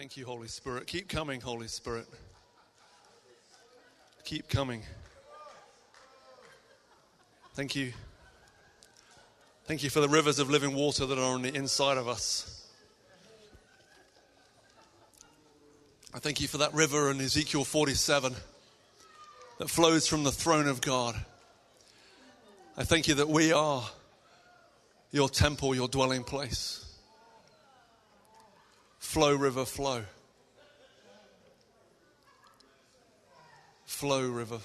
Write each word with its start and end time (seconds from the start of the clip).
Thank 0.00 0.16
you, 0.16 0.24
Holy 0.24 0.48
Spirit. 0.48 0.86
Keep 0.86 1.10
coming, 1.10 1.42
Holy 1.42 1.68
Spirit. 1.68 2.06
Keep 4.24 4.48
coming. 4.48 4.82
Thank 7.52 7.76
you. 7.76 7.92
Thank 9.66 9.84
you 9.84 9.90
for 9.90 10.00
the 10.00 10.08
rivers 10.08 10.38
of 10.38 10.48
living 10.48 10.74
water 10.74 11.04
that 11.04 11.18
are 11.18 11.34
on 11.34 11.42
the 11.42 11.54
inside 11.54 11.98
of 11.98 12.08
us. 12.08 12.66
I 16.14 16.18
thank 16.18 16.40
you 16.40 16.48
for 16.48 16.56
that 16.56 16.72
river 16.72 17.10
in 17.10 17.20
Ezekiel 17.20 17.64
47 17.64 18.34
that 19.58 19.68
flows 19.68 20.06
from 20.06 20.24
the 20.24 20.32
throne 20.32 20.66
of 20.66 20.80
God. 20.80 21.14
I 22.74 22.84
thank 22.84 23.06
you 23.06 23.16
that 23.16 23.28
we 23.28 23.52
are 23.52 23.84
your 25.10 25.28
temple, 25.28 25.74
your 25.74 25.88
dwelling 25.88 26.24
place. 26.24 26.89
Flow, 29.00 29.34
river, 29.34 29.64
flow. 29.64 30.04
Flow, 33.86 34.28
river. 34.28 34.60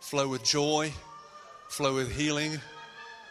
Flow 0.00 0.26
with 0.26 0.42
joy, 0.42 0.92
flow 1.68 1.94
with 1.94 2.10
healing, 2.10 2.58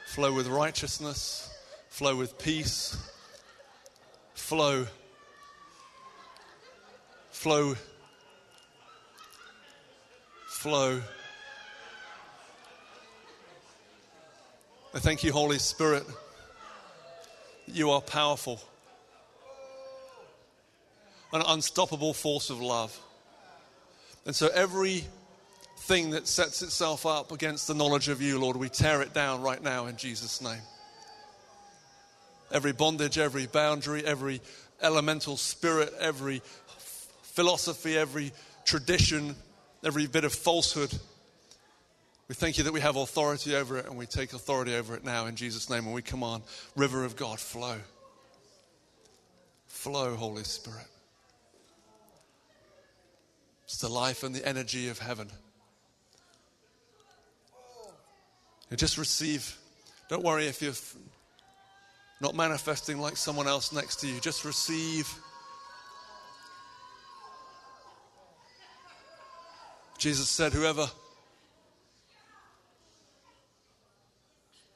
flow 0.06 0.32
with 0.32 0.48
righteousness, 0.48 1.50
flow 1.90 2.16
with 2.16 2.38
peace, 2.40 2.96
flow, 4.36 4.86
flow, 7.32 7.76
flow. 10.48 11.02
I 14.94 15.00
thank 15.00 15.24
you, 15.24 15.34
Holy 15.34 15.60
Spirit. 15.60 16.06
You 17.68 17.92
are 17.92 18.02
powerful 18.02 18.62
an 21.34 21.44
unstoppable 21.48 22.14
force 22.14 22.50
of 22.50 22.62
love. 22.62 22.98
And 24.26 24.36
so 24.36 24.48
every 24.54 25.04
thing 25.78 26.12
that 26.12 26.28
sets 26.28 26.62
itself 26.62 27.06
up 27.06 27.32
against 27.32 27.68
the 27.68 27.74
knowledge 27.74 28.10
of 28.10 28.22
you, 28.22 28.40
Lord, 28.40 28.58
we 28.58 28.70
tear 28.70 29.02
it 29.02 29.14
down 29.14 29.42
right 29.42 29.62
now 29.62 29.88
in 29.88 29.98
Jesus' 29.98 30.42
name. 30.42 30.62
Every 32.52 32.74
bondage, 32.74 33.18
every 33.18 33.48
boundary, 33.48 34.06
every 34.06 34.42
elemental 34.82 35.38
spirit, 35.38 35.94
every 36.00 36.42
philosophy, 37.22 37.98
every 37.98 38.32
tradition, 38.66 39.36
every 39.84 40.08
bit 40.08 40.26
of 40.26 40.34
falsehood. 40.34 40.94
We 42.28 42.36
thank 42.36 42.58
you 42.58 42.64
that 42.66 42.74
we 42.74 42.82
have 42.82 42.96
authority 42.96 43.56
over 43.56 43.78
it 43.78 43.86
and 43.86 43.98
we 43.98 44.06
take 44.06 44.34
authority 44.34 44.76
over 44.76 44.96
it 44.96 45.04
now 45.04 45.26
in 45.26 45.36
Jesus' 45.36 45.70
name 45.70 45.86
and 45.86 45.94
we 45.94 46.02
command, 46.02 46.44
River 46.76 47.04
of 47.04 47.16
God, 47.16 47.40
flow. 47.40 47.78
Flow, 49.68 50.16
Holy 50.16 50.44
Spirit. 50.44 50.86
It's 53.70 53.78
the 53.78 53.88
life 53.88 54.24
and 54.24 54.34
the 54.34 54.44
energy 54.44 54.90
of 54.90 54.98
heaven. 54.98 55.30
You 58.72 58.78
just 58.78 58.98
receive. 58.98 59.56
Don't 60.10 60.24
worry 60.24 60.48
if 60.48 60.60
you're 60.64 60.74
not 62.20 62.34
manifesting 62.34 62.98
like 62.98 63.16
someone 63.16 63.48
else 63.48 63.72
next 63.72 63.98
to 63.98 64.08
you. 64.08 64.20
Just 64.22 64.44
receive. 64.44 65.08
Jesus 70.00 70.28
said, 70.28 70.52
Whoever 70.52 70.90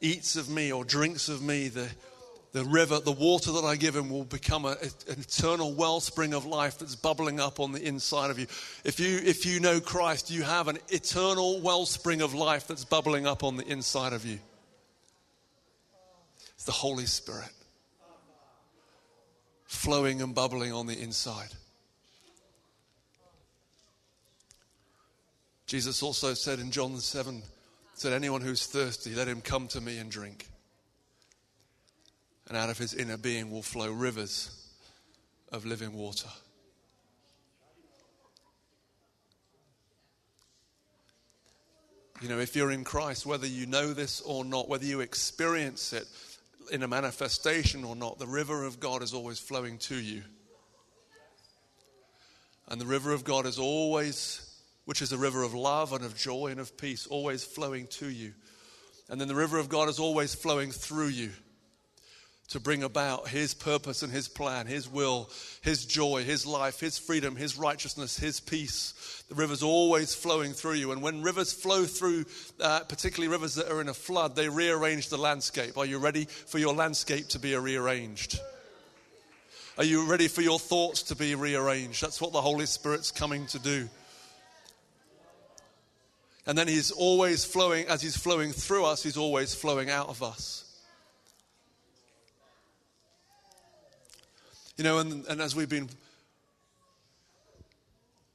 eats 0.02 0.36
of 0.36 0.52
me 0.52 0.72
or 0.72 0.86
drinks 0.86 1.30
of 1.30 1.42
me, 1.42 1.68
the 1.68 1.90
the 2.54 2.64
river, 2.64 3.00
the 3.00 3.12
water 3.12 3.52
that 3.54 3.66
I 3.66 3.76
give 3.76 3.96
him 3.96 4.12
will 4.12 4.26
become 4.26 4.66
a, 4.66 4.78
an 5.10 5.20
eternal 5.20 5.74
wellspring 5.74 6.36
of 6.36 6.46
life 6.46 6.78
that's 6.78 6.96
bubbling 6.96 7.40
up 7.40 7.60
on 7.60 7.72
the 7.72 7.82
inside 7.82 8.30
of 8.30 8.38
you. 8.38 8.46
If 8.84 9.00
you, 9.00 9.18
if 9.18 9.48
you 9.48 9.60
know 9.60 9.80
Christ, 9.80 10.30
you 10.30 10.44
have 10.44 10.68
an 10.68 10.78
eternal 10.90 11.60
wellspring 11.62 12.22
of 12.22 12.36
life 12.36 12.68
that's 12.68 12.86
bubbling 12.86 13.26
up 13.26 13.44
on 13.44 13.58
the 13.58 13.66
inside 13.66 14.14
of 14.14 14.24
you. 14.24 14.38
It's 16.54 16.66
the 16.66 16.72
Holy 16.72 17.08
Spirit 17.08 17.50
flowing 19.66 20.22
and 20.22 20.36
bubbling 20.36 20.72
on 20.72 20.86
the 20.86 21.02
inside. 21.02 21.50
Jesus 25.66 26.04
also 26.04 26.36
said 26.36 26.60
in 26.60 26.70
John 26.70 26.98
7, 26.98 27.42
said, 27.96 28.14
Anyone 28.14 28.42
who's 28.42 28.68
thirsty, 28.68 29.16
let 29.16 29.28
him 29.28 29.42
come 29.42 29.68
to 29.70 29.82
me 29.82 29.98
and 29.98 30.12
drink 30.12 30.46
and 32.54 32.62
out 32.62 32.70
of 32.70 32.78
his 32.78 32.94
inner 32.94 33.18
being 33.18 33.50
will 33.50 33.64
flow 33.64 33.92
rivers 33.92 34.70
of 35.52 35.66
living 35.66 35.92
water. 35.92 36.30
You 42.22 42.30
know, 42.30 42.38
if 42.38 42.56
you're 42.56 42.70
in 42.70 42.84
Christ, 42.84 43.26
whether 43.26 43.48
you 43.48 43.66
know 43.66 43.92
this 43.92 44.22
or 44.22 44.46
not, 44.46 44.70
whether 44.70 44.86
you 44.86 45.00
experience 45.00 45.94
it 45.94 46.06
in 46.72 46.84
a 46.84 46.88
manifestation 46.88 47.84
or 47.84 47.96
not, 47.96 48.20
the 48.20 48.28
river 48.28 48.66
of 48.66 48.80
God 48.80 49.02
is 49.02 49.16
always 49.16 49.40
flowing 49.40 49.80
to 49.80 49.96
you. 49.96 50.22
And 52.68 52.80
the 52.80 52.86
river 52.86 53.14
of 53.14 53.24
God 53.24 53.48
is 53.48 53.58
always, 53.58 54.60
which 54.86 55.02
is 55.02 55.12
a 55.12 55.18
river 55.18 55.42
of 55.42 55.56
love 55.56 55.92
and 55.92 56.06
of 56.06 56.16
joy 56.16 56.50
and 56.52 56.60
of 56.60 56.78
peace, 56.78 57.08
always 57.08 57.44
flowing 57.44 57.88
to 57.88 58.08
you. 58.08 58.32
And 59.10 59.20
then 59.20 59.28
the 59.28 59.34
river 59.34 59.58
of 59.58 59.70
God 59.70 59.90
is 59.90 59.98
always 59.98 60.36
flowing 60.36 60.70
through 60.70 61.08
you 61.08 61.32
to 62.50 62.60
bring 62.60 62.84
about 62.84 63.28
His 63.30 63.54
purpose 63.54 64.04
and 64.04 64.12
His 64.12 64.28
plan, 64.28 64.68
His 64.68 64.88
will, 64.88 65.30
His 65.62 65.86
joy, 65.86 66.24
His 66.24 66.46
life, 66.46 66.80
His 66.80 66.98
freedom, 66.98 67.36
His 67.36 67.58
righteousness, 67.58 68.18
His 68.18 68.40
peace. 68.40 69.24
The 69.30 69.36
river's 69.36 69.64
always 69.64 70.14
flowing 70.14 70.54
through 70.54 70.74
you. 70.74 70.92
And 70.92 71.02
when 71.02 71.24
rivers 71.24 71.54
flow 71.54 71.86
through, 71.86 72.26
uh, 72.60 72.82
particularly 72.82 73.32
rivers 73.32 73.56
that 73.56 73.72
are 73.72 73.82
in 73.82 73.90
a 73.90 73.94
flood, 73.94 74.36
they 74.36 74.50
rearrange 74.50 75.10
the 75.10 75.18
landscape. 75.18 75.78
Are 75.78 75.86
you 75.86 75.98
ready 75.98 76.26
for 76.26 76.60
your 76.60 76.74
landscape 76.74 77.30
to 77.30 77.40
be 77.40 77.56
rearranged? 77.56 78.40
Are 79.78 79.84
you 79.84 80.06
ready 80.08 80.28
for 80.28 80.42
your 80.42 80.60
thoughts 80.60 81.04
to 81.04 81.16
be 81.16 81.34
rearranged? 81.34 82.04
That's 82.04 82.22
what 82.22 82.32
the 82.32 82.42
Holy 82.42 82.68
Spirit's 82.68 83.12
coming 83.12 83.48
to 83.48 83.60
do. 83.60 83.90
And 86.46 86.58
then 86.58 86.68
He's 86.68 86.92
always 86.92 87.46
flowing, 87.46 87.88
as 87.88 88.02
He's 88.02 88.18
flowing 88.18 88.52
through 88.52 88.86
us, 88.86 89.02
He's 89.02 89.18
always 89.18 89.56
flowing 89.56 89.90
out 89.90 90.10
of 90.10 90.22
us. 90.22 90.73
You 94.78 94.84
know, 94.84 95.00
and, 95.00 95.26
and 95.28 95.42
as 95.42 95.56
we've 95.56 95.70
been, 95.70 95.90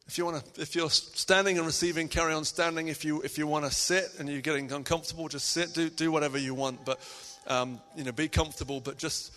if 0.06 0.16
you 0.18 0.24
want 0.24 0.54
to, 0.54 0.60
if 0.60 0.74
you're 0.74 0.90
standing 0.90 1.58
and 1.58 1.66
receiving, 1.66 2.08
carry 2.08 2.32
on 2.32 2.44
standing. 2.44 2.88
If 2.88 3.04
you 3.04 3.20
if 3.22 3.38
you 3.38 3.46
want 3.46 3.64
to 3.64 3.70
sit 3.70 4.06
and 4.18 4.28
you're 4.28 4.40
getting 4.40 4.70
uncomfortable, 4.72 5.28
just 5.28 5.50
sit. 5.50 5.74
Do 5.74 5.88
do 5.90 6.10
whatever 6.12 6.38
you 6.38 6.54
want, 6.54 6.84
but 6.84 7.00
um, 7.46 7.80
you 7.96 8.04
know, 8.04 8.12
be 8.12 8.28
comfortable. 8.28 8.80
But 8.80 8.98
just 8.98 9.32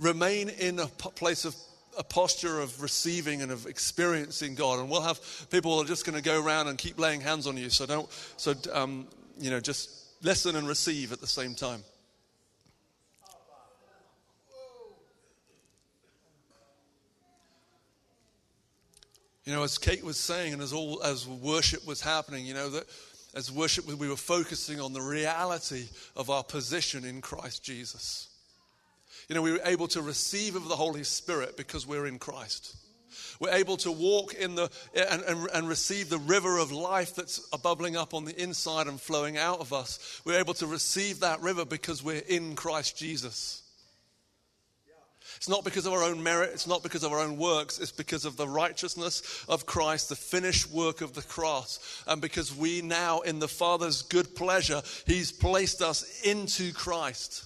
remain 0.00 0.48
in 0.48 0.78
a 0.78 0.86
place 0.86 1.44
of 1.44 1.54
a 1.96 2.02
posture 2.02 2.60
of 2.60 2.82
receiving 2.82 3.42
and 3.42 3.52
of 3.52 3.66
experiencing 3.66 4.54
God. 4.54 4.80
And 4.80 4.90
we'll 4.90 5.02
have 5.02 5.20
people 5.50 5.78
are 5.78 5.84
just 5.84 6.04
going 6.04 6.16
to 6.16 6.22
go 6.22 6.42
around 6.42 6.68
and 6.68 6.76
keep 6.76 6.98
laying 6.98 7.20
hands 7.20 7.46
on 7.46 7.56
you. 7.56 7.70
So 7.70 7.86
don't, 7.86 8.10
so, 8.36 8.54
um, 8.72 9.06
you 9.38 9.50
know, 9.50 9.60
just 9.60 9.90
listen 10.22 10.56
and 10.56 10.66
receive 10.66 11.12
at 11.12 11.20
the 11.20 11.26
same 11.26 11.54
time. 11.54 11.82
You 19.44 19.52
know, 19.52 19.62
as 19.62 19.76
Kate 19.78 20.04
was 20.04 20.16
saying, 20.16 20.54
and 20.54 20.62
as 20.62 20.72
all 20.72 21.02
as 21.02 21.28
worship 21.28 21.86
was 21.86 22.00
happening, 22.00 22.46
you 22.46 22.54
know, 22.54 22.70
that 22.70 22.86
as 23.34 23.52
worship 23.52 23.86
we 23.86 24.08
were 24.08 24.16
focusing 24.16 24.80
on 24.80 24.92
the 24.92 25.02
reality 25.02 25.86
of 26.16 26.30
our 26.30 26.42
position 26.42 27.04
in 27.04 27.20
Christ 27.20 27.62
Jesus. 27.62 28.28
You 29.28 29.34
know, 29.34 29.42
we 29.42 29.52
were 29.52 29.60
able 29.64 29.88
to 29.88 30.02
receive 30.02 30.54
of 30.54 30.68
the 30.68 30.76
Holy 30.76 31.04
Spirit 31.04 31.56
because 31.56 31.86
we're 31.86 32.06
in 32.06 32.18
Christ. 32.18 32.76
We're 33.40 33.54
able 33.54 33.76
to 33.78 33.92
walk 33.92 34.34
in 34.34 34.54
the 34.54 34.70
and, 34.94 35.22
and, 35.22 35.48
and, 35.52 35.68
receive 35.68 36.08
the 36.08 36.18
river 36.18 36.58
of 36.58 36.72
life 36.72 37.14
that's 37.14 37.38
bubbling 37.58 37.96
up 37.96 38.14
on 38.14 38.24
the 38.24 38.40
inside 38.40 38.86
and 38.86 39.00
flowing 39.00 39.36
out 39.36 39.60
of 39.60 39.72
us. 39.72 40.20
We're 40.24 40.38
able 40.38 40.54
to 40.54 40.66
receive 40.66 41.20
that 41.20 41.40
river 41.40 41.64
because 41.64 42.02
we're 42.02 42.22
in 42.28 42.54
Christ 42.54 42.96
Jesus. 42.96 43.63
It's 45.44 45.48
not 45.50 45.62
because 45.62 45.84
of 45.84 45.92
our 45.92 46.02
own 46.02 46.22
merit, 46.22 46.52
it's 46.54 46.66
not 46.66 46.82
because 46.82 47.02
of 47.04 47.12
our 47.12 47.20
own 47.20 47.36
works, 47.36 47.78
it's 47.78 47.92
because 47.92 48.24
of 48.24 48.38
the 48.38 48.48
righteousness 48.48 49.44
of 49.46 49.66
Christ, 49.66 50.08
the 50.08 50.16
finished 50.16 50.70
work 50.70 51.02
of 51.02 51.12
the 51.12 51.20
cross. 51.20 52.02
And 52.06 52.22
because 52.22 52.56
we 52.56 52.80
now, 52.80 53.20
in 53.20 53.40
the 53.40 53.46
Father's 53.46 54.00
good 54.00 54.34
pleasure, 54.34 54.80
He's 55.06 55.32
placed 55.32 55.82
us 55.82 56.22
into 56.22 56.72
Christ. 56.72 57.44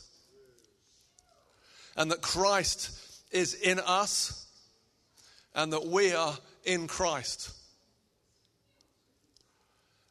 And 1.96 2.12
that 2.12 2.22
Christ 2.22 2.92
is 3.32 3.54
in 3.54 3.80
us, 3.80 4.46
and 5.56 5.72
that 5.72 5.84
we 5.84 6.14
are 6.14 6.38
in 6.64 6.86
Christ. 6.86 7.50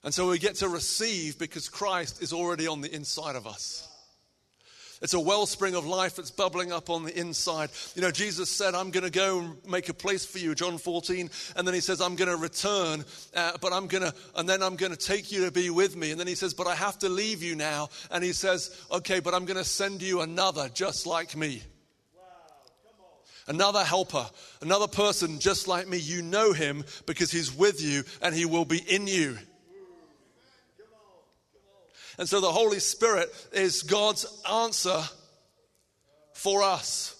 And 0.03 0.13
so 0.13 0.27
we 0.27 0.39
get 0.39 0.55
to 0.55 0.67
receive 0.67 1.39
because 1.39 1.69
Christ 1.69 2.21
is 2.21 2.33
already 2.33 2.67
on 2.67 2.81
the 2.81 2.93
inside 2.93 3.37
of 3.37 3.47
us. 3.47 3.86
It's 5.01 5.13
a 5.13 5.19
wellspring 5.19 5.75
of 5.75 5.85
life 5.85 6.15
that's 6.15 6.31
bubbling 6.31 6.71
up 6.71 6.89
on 6.89 7.03
the 7.03 7.17
inside. 7.17 7.69
You 7.95 8.01
know, 8.01 8.09
Jesus 8.09 8.49
said, 8.49 8.73
I'm 8.73 8.89
going 8.89 9.03
to 9.03 9.11
go 9.11 9.39
and 9.39 9.69
make 9.69 9.89
a 9.89 9.93
place 9.93 10.25
for 10.25 10.39
you, 10.39 10.55
John 10.55 10.79
14. 10.79 11.29
And 11.55 11.67
then 11.67 11.75
he 11.75 11.81
says, 11.81 12.01
I'm 12.01 12.15
going 12.15 12.29
to 12.29 12.35
return, 12.35 13.05
uh, 13.35 13.57
but 13.61 13.73
I'm 13.73 13.87
going 13.87 14.03
to, 14.03 14.13
and 14.35 14.49
then 14.49 14.63
I'm 14.63 14.75
going 14.75 14.91
to 14.91 14.97
take 14.97 15.31
you 15.31 15.45
to 15.45 15.51
be 15.51 15.69
with 15.69 15.95
me. 15.95 16.09
And 16.09 16.19
then 16.19 16.25
he 16.27 16.33
says, 16.33 16.55
but 16.55 16.65
I 16.65 16.73
have 16.73 16.97
to 16.99 17.09
leave 17.09 17.43
you 17.43 17.55
now. 17.55 17.89
And 18.09 18.23
he 18.23 18.33
says, 18.33 18.75
okay, 18.91 19.19
but 19.19 19.35
I'm 19.35 19.45
going 19.45 19.57
to 19.57 19.63
send 19.63 20.01
you 20.01 20.21
another 20.21 20.67
just 20.73 21.05
like 21.05 21.35
me. 21.35 21.61
Another 23.47 23.83
helper, 23.83 24.25
another 24.61 24.87
person 24.87 25.39
just 25.39 25.67
like 25.69 25.87
me. 25.87 25.97
You 25.97 26.21
know 26.21 26.51
him 26.51 26.83
because 27.05 27.31
he's 27.31 27.55
with 27.55 27.81
you 27.81 28.03
and 28.21 28.35
he 28.35 28.45
will 28.45 28.65
be 28.65 28.79
in 28.79 29.07
you. 29.07 29.37
And 32.17 32.27
so 32.27 32.41
the 32.41 32.51
Holy 32.51 32.79
Spirit 32.79 33.29
is 33.53 33.83
God's 33.83 34.25
answer 34.49 35.03
for 36.33 36.63
us. 36.63 37.13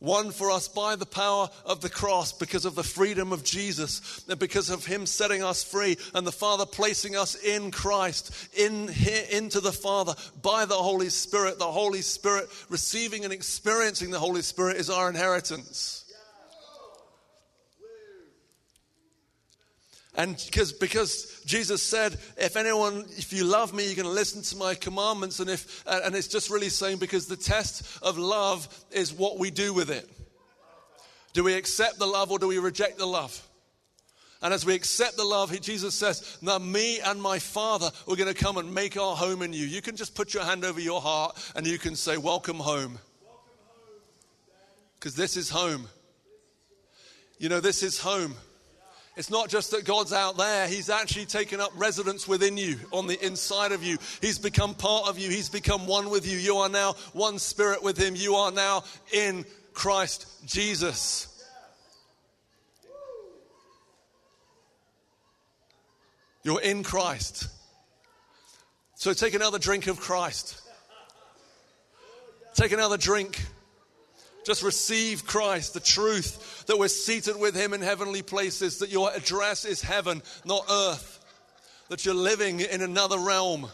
Won 0.00 0.30
for 0.30 0.52
us 0.52 0.68
by 0.68 0.94
the 0.94 1.06
power 1.06 1.48
of 1.64 1.80
the 1.80 1.88
cross 1.88 2.32
because 2.32 2.64
of 2.64 2.76
the 2.76 2.84
freedom 2.84 3.32
of 3.32 3.42
Jesus 3.42 4.24
and 4.28 4.38
because 4.38 4.70
of 4.70 4.86
Him 4.86 5.06
setting 5.06 5.42
us 5.42 5.64
free 5.64 5.96
and 6.14 6.24
the 6.24 6.30
Father 6.30 6.64
placing 6.64 7.16
us 7.16 7.34
in 7.34 7.72
Christ, 7.72 8.30
in, 8.56 8.90
into 9.32 9.58
the 9.58 9.72
Father 9.72 10.14
by 10.40 10.66
the 10.66 10.74
Holy 10.74 11.08
Spirit. 11.08 11.58
The 11.58 11.64
Holy 11.64 12.02
Spirit, 12.02 12.48
receiving 12.68 13.24
and 13.24 13.32
experiencing 13.32 14.12
the 14.12 14.20
Holy 14.20 14.42
Spirit 14.42 14.76
is 14.76 14.88
our 14.88 15.08
inheritance. 15.10 16.04
And 20.18 20.36
because, 20.50 20.72
because 20.72 21.40
Jesus 21.46 21.80
said, 21.80 22.14
if 22.36 22.56
anyone, 22.56 23.04
if 23.16 23.32
you 23.32 23.44
love 23.44 23.72
me, 23.72 23.86
you're 23.86 23.94
going 23.94 24.04
to 24.04 24.12
listen 24.12 24.42
to 24.42 24.56
my 24.56 24.74
commandments. 24.74 25.38
And, 25.38 25.48
if, 25.48 25.84
uh, 25.86 26.00
and 26.04 26.16
it's 26.16 26.26
just 26.26 26.50
really 26.50 26.70
saying 26.70 26.98
because 26.98 27.26
the 27.26 27.36
test 27.36 28.02
of 28.02 28.18
love 28.18 28.68
is 28.90 29.12
what 29.14 29.38
we 29.38 29.52
do 29.52 29.72
with 29.72 29.90
it. 29.90 30.10
Do 31.34 31.44
we 31.44 31.54
accept 31.54 32.00
the 32.00 32.06
love 32.06 32.32
or 32.32 32.40
do 32.40 32.48
we 32.48 32.58
reject 32.58 32.98
the 32.98 33.06
love? 33.06 33.46
And 34.42 34.52
as 34.52 34.66
we 34.66 34.74
accept 34.74 35.16
the 35.16 35.24
love, 35.24 35.58
Jesus 35.60 35.94
says, 35.94 36.38
Now, 36.42 36.58
me 36.58 36.98
and 36.98 37.22
my 37.22 37.38
Father, 37.38 37.88
we're 38.04 38.16
going 38.16 38.34
to 38.34 38.42
come 38.42 38.56
and 38.56 38.74
make 38.74 38.96
our 38.96 39.14
home 39.14 39.42
in 39.42 39.52
you. 39.52 39.66
You 39.66 39.82
can 39.82 39.94
just 39.94 40.16
put 40.16 40.34
your 40.34 40.42
hand 40.42 40.64
over 40.64 40.80
your 40.80 41.00
heart 41.00 41.38
and 41.54 41.64
you 41.64 41.78
can 41.78 41.94
say, 41.94 42.16
Welcome 42.16 42.56
home. 42.56 42.98
Because 44.98 45.14
this 45.14 45.36
is 45.36 45.48
home. 45.48 45.86
You 47.38 47.48
know, 47.48 47.60
this 47.60 47.84
is 47.84 48.00
home. 48.00 48.34
It's 49.18 49.30
not 49.30 49.48
just 49.48 49.72
that 49.72 49.84
God's 49.84 50.12
out 50.12 50.36
there, 50.36 50.68
He's 50.68 50.88
actually 50.88 51.26
taken 51.26 51.60
up 51.60 51.72
residence 51.74 52.28
within 52.28 52.56
you, 52.56 52.76
on 52.92 53.08
the 53.08 53.18
inside 53.26 53.72
of 53.72 53.82
you. 53.82 53.98
He's 54.20 54.38
become 54.38 54.74
part 54.74 55.08
of 55.08 55.18
you, 55.18 55.28
He's 55.28 55.50
become 55.50 55.88
one 55.88 56.08
with 56.08 56.24
you. 56.24 56.38
You 56.38 56.58
are 56.58 56.68
now 56.68 56.92
one 57.14 57.40
spirit 57.40 57.82
with 57.82 57.98
Him. 57.98 58.14
You 58.14 58.36
are 58.36 58.52
now 58.52 58.84
in 59.12 59.44
Christ 59.74 60.46
Jesus. 60.46 61.44
You're 66.44 66.62
in 66.62 66.84
Christ. 66.84 67.48
So 68.94 69.12
take 69.12 69.34
another 69.34 69.58
drink 69.58 69.88
of 69.88 69.98
Christ. 69.98 70.62
Take 72.54 72.70
another 72.70 72.96
drink 72.96 73.44
just 74.48 74.62
receive 74.62 75.26
Christ, 75.26 75.74
the 75.74 75.80
truth 75.80 76.64
that 76.68 76.78
we're 76.78 76.88
seated 76.88 77.38
with 77.38 77.54
Him 77.54 77.74
in 77.74 77.82
heavenly 77.82 78.22
places, 78.22 78.78
that 78.78 78.88
your 78.88 79.12
address 79.12 79.66
is 79.66 79.82
heaven, 79.82 80.22
not 80.46 80.64
earth, 80.70 81.22
that 81.90 82.06
you're 82.06 82.14
living 82.14 82.60
in 82.60 82.80
another 82.80 83.18
realm. 83.18 83.68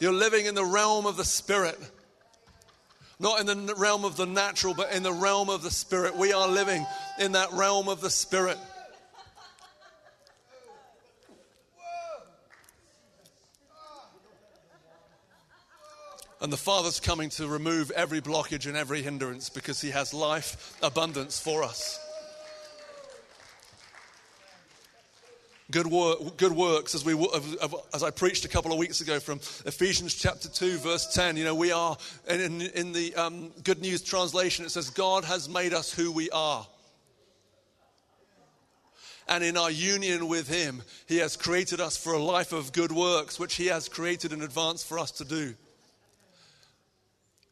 You're 0.00 0.12
living 0.12 0.46
in 0.46 0.56
the 0.56 0.64
realm 0.64 1.06
of 1.06 1.16
the 1.16 1.24
Spirit. 1.24 1.78
Not 3.20 3.38
in 3.38 3.46
the 3.46 3.74
realm 3.76 4.04
of 4.04 4.16
the 4.16 4.26
natural, 4.26 4.74
but 4.74 4.92
in 4.92 5.04
the 5.04 5.12
realm 5.12 5.48
of 5.48 5.62
the 5.62 5.70
Spirit. 5.70 6.16
We 6.16 6.32
are 6.32 6.48
living 6.48 6.84
in 7.20 7.30
that 7.32 7.52
realm 7.52 7.88
of 7.88 8.00
the 8.00 8.10
Spirit. 8.10 8.58
And 16.42 16.52
the 16.52 16.56
Father's 16.56 16.98
coming 16.98 17.30
to 17.30 17.46
remove 17.46 17.92
every 17.92 18.20
blockage 18.20 18.66
and 18.66 18.76
every 18.76 19.00
hindrance 19.00 19.48
because 19.48 19.80
He 19.80 19.90
has 19.90 20.12
life 20.12 20.76
abundance 20.82 21.38
for 21.38 21.62
us. 21.62 22.00
Good, 25.70 25.86
work, 25.86 26.36
good 26.36 26.50
works, 26.50 26.96
as, 26.96 27.04
we, 27.04 27.14
as 27.94 28.02
I 28.02 28.10
preached 28.10 28.44
a 28.44 28.48
couple 28.48 28.72
of 28.72 28.78
weeks 28.78 29.00
ago 29.00 29.20
from 29.20 29.38
Ephesians 29.38 30.14
chapter 30.14 30.48
2, 30.48 30.78
verse 30.78 31.14
10. 31.14 31.36
You 31.36 31.44
know, 31.44 31.54
we 31.54 31.70
are, 31.70 31.96
in, 32.28 32.60
in 32.60 32.92
the 32.92 33.14
um, 33.14 33.52
Good 33.62 33.80
News 33.80 34.02
translation, 34.02 34.64
it 34.64 34.70
says, 34.70 34.90
God 34.90 35.24
has 35.24 35.48
made 35.48 35.72
us 35.72 35.94
who 35.94 36.10
we 36.10 36.28
are. 36.30 36.66
And 39.28 39.44
in 39.44 39.56
our 39.56 39.70
union 39.70 40.26
with 40.26 40.48
Him, 40.48 40.82
He 41.06 41.18
has 41.18 41.36
created 41.36 41.80
us 41.80 41.96
for 41.96 42.14
a 42.14 42.22
life 42.22 42.52
of 42.52 42.72
good 42.72 42.90
works, 42.90 43.38
which 43.38 43.54
He 43.54 43.66
has 43.66 43.88
created 43.88 44.32
in 44.32 44.42
advance 44.42 44.82
for 44.82 44.98
us 44.98 45.12
to 45.12 45.24
do. 45.24 45.54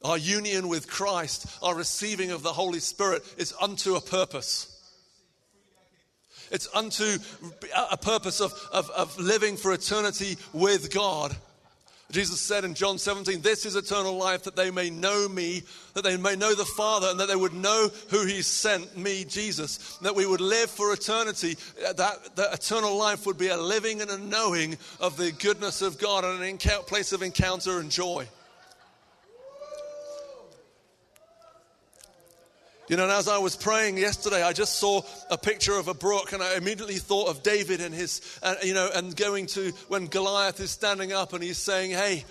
Our 0.03 0.19
union 0.19 0.69
with 0.69 0.89
Christ, 0.89 1.47
our 1.63 1.75
receiving 1.75 2.31
of 2.31 2.43
the 2.43 2.53
Holy 2.53 2.81
Spirit 2.81 3.23
is 3.37 3.55
unto 3.61 3.97
a 3.97 4.01
purpose. 4.01 4.77
It's 6.51 6.69
unto 6.75 7.19
a 7.91 7.97
purpose 7.97 8.41
of, 8.41 8.53
of, 8.73 8.91
of 8.91 9.19
living 9.19 9.57
for 9.57 9.73
eternity 9.73 10.37
with 10.53 10.93
God. 10.93 11.37
Jesus 12.11 12.41
said 12.41 12.65
in 12.65 12.75
John 12.75 12.99
17, 12.99 13.41
This 13.41 13.65
is 13.65 13.77
eternal 13.77 14.17
life, 14.17 14.43
that 14.45 14.57
they 14.57 14.73
may 14.73 14.91
know 14.91 15.29
me, 15.29 15.63
that 15.95 16.03
they 16.03 16.17
may 16.17 16.35
know 16.35 16.55
the 16.55 16.65
Father, 16.65 17.09
and 17.09 17.21
that 17.21 17.29
they 17.29 17.37
would 17.37 17.55
know 17.55 17.89
who 18.09 18.27
He 18.27 18.43
sent 18.43 18.97
me, 18.97 19.25
Jesus, 19.25 19.97
that 19.99 20.17
we 20.17 20.27
would 20.27 20.41
live 20.41 20.71
for 20.71 20.93
eternity. 20.93 21.57
That, 21.81 22.35
that 22.35 22.55
eternal 22.55 22.97
life 22.97 23.27
would 23.27 23.39
be 23.39 23.49
a 23.49 23.57
living 23.57 24.01
and 24.01 24.11
a 24.11 24.19
knowing 24.19 24.77
of 24.99 25.17
the 25.17 25.31
goodness 25.31 25.83
of 25.83 25.99
God 25.99 26.25
and 26.25 26.43
a 26.43 26.83
place 26.83 27.13
of 27.13 27.23
encounter 27.23 27.79
and 27.79 27.91
joy. 27.91 28.27
You 32.91 32.97
know, 32.97 33.05
and 33.05 33.13
as 33.13 33.29
I 33.29 33.39
was 33.39 33.55
praying 33.55 33.99
yesterday, 33.99 34.43
I 34.43 34.53
just 34.53 34.81
saw 34.81 35.03
a 35.31 35.39
picture 35.39 35.75
of 35.75 35.87
a 35.87 35.95
brook, 35.95 36.33
and 36.33 36.43
I 36.43 36.57
immediately 36.57 36.97
thought 36.97 37.29
of 37.29 37.41
David 37.45 37.81
and 37.81 37.95
his, 37.95 38.21
uh, 38.43 38.57
you 38.65 38.75
know, 38.75 38.91
and 38.93 39.15
going 39.15 39.47
to 39.47 39.71
when 39.87 40.07
Goliath 40.07 40.59
is 40.59 40.73
standing 40.73 41.13
up 41.13 41.33
and 41.33 41.41
he's 41.41 41.57
saying, 41.57 41.93
"Hey." 41.93 42.25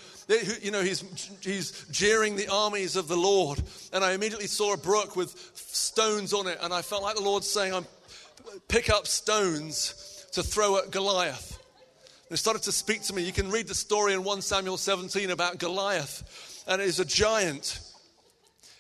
You 0.62 0.70
know, 0.70 0.84
he's, 0.84 1.02
he's 1.42 1.88
jeering 1.90 2.36
the 2.36 2.50
armies 2.50 2.96
of 2.96 3.08
the 3.08 3.18
Lord. 3.18 3.60
And 3.92 4.04
I 4.04 4.12
immediately 4.12 4.46
saw 4.46 4.74
a 4.74 4.78
brook 4.78 5.16
with 5.16 5.32
stones 5.56 6.34
on 6.34 6.46
it. 6.46 6.60
And 6.62 6.72
I 6.72 6.84
felt 6.84 7.02
like 7.02 7.16
the 7.16 7.24
Lord 7.24 7.44
saying, 7.44 7.74
I'm, 7.74 7.88
pick 8.68 8.92
up 8.92 9.08
stones 9.08 10.28
to 10.34 10.44
throw 10.44 10.78
at 10.78 10.92
Goliath. 10.92 11.58
And 12.30 12.36
it 12.36 12.38
started 12.38 12.62
to 12.62 12.72
speak 12.72 13.02
to 13.06 13.16
me. 13.16 13.24
You 13.24 13.34
can 13.34 13.50
read 13.50 13.68
the 13.68 13.74
story 13.74 14.14
in 14.14 14.24
1 14.24 14.44
Samuel 14.44 14.78
17 14.78 15.32
about 15.32 15.58
Goliath. 15.58 16.64
And 16.68 16.80
it 16.80 16.88
is 16.88 17.00
a 17.00 17.06
giant 17.06 17.80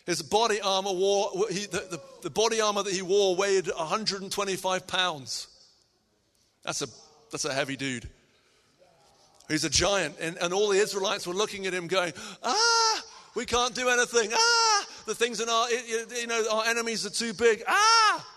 his 0.09 0.23
body 0.23 0.59
armor 0.59 0.91
wore, 0.91 1.29
he, 1.51 1.67
the, 1.67 1.85
the, 1.91 2.01
the 2.23 2.29
body 2.31 2.59
armor 2.59 2.81
that 2.81 2.91
he 2.91 3.03
wore 3.03 3.35
weighed 3.35 3.67
125 3.67 4.87
pounds. 4.87 5.47
That's 6.63 6.81
a, 6.81 6.87
that's 7.31 7.45
a 7.45 7.53
heavy 7.53 7.75
dude. 7.75 8.09
He's 9.47 9.65
a 9.65 9.69
giant. 9.69 10.15
And, 10.19 10.35
and 10.37 10.51
all 10.51 10.69
the 10.69 10.79
Israelites 10.79 11.27
were 11.27 11.35
looking 11.35 11.67
at 11.67 11.75
him 11.75 11.85
going, 11.85 12.13
ah, 12.41 13.03
we 13.35 13.45
can't 13.45 13.75
do 13.75 13.87
anything. 13.87 14.31
Ah, 14.33 14.85
the 15.05 15.13
things 15.13 15.41
in 15.41 15.47
our, 15.47 15.69
you 15.69 16.25
know, 16.25 16.43
our 16.53 16.65
enemies 16.65 17.05
are 17.05 17.11
too 17.11 17.33
big. 17.35 17.61
Ah. 17.67 18.27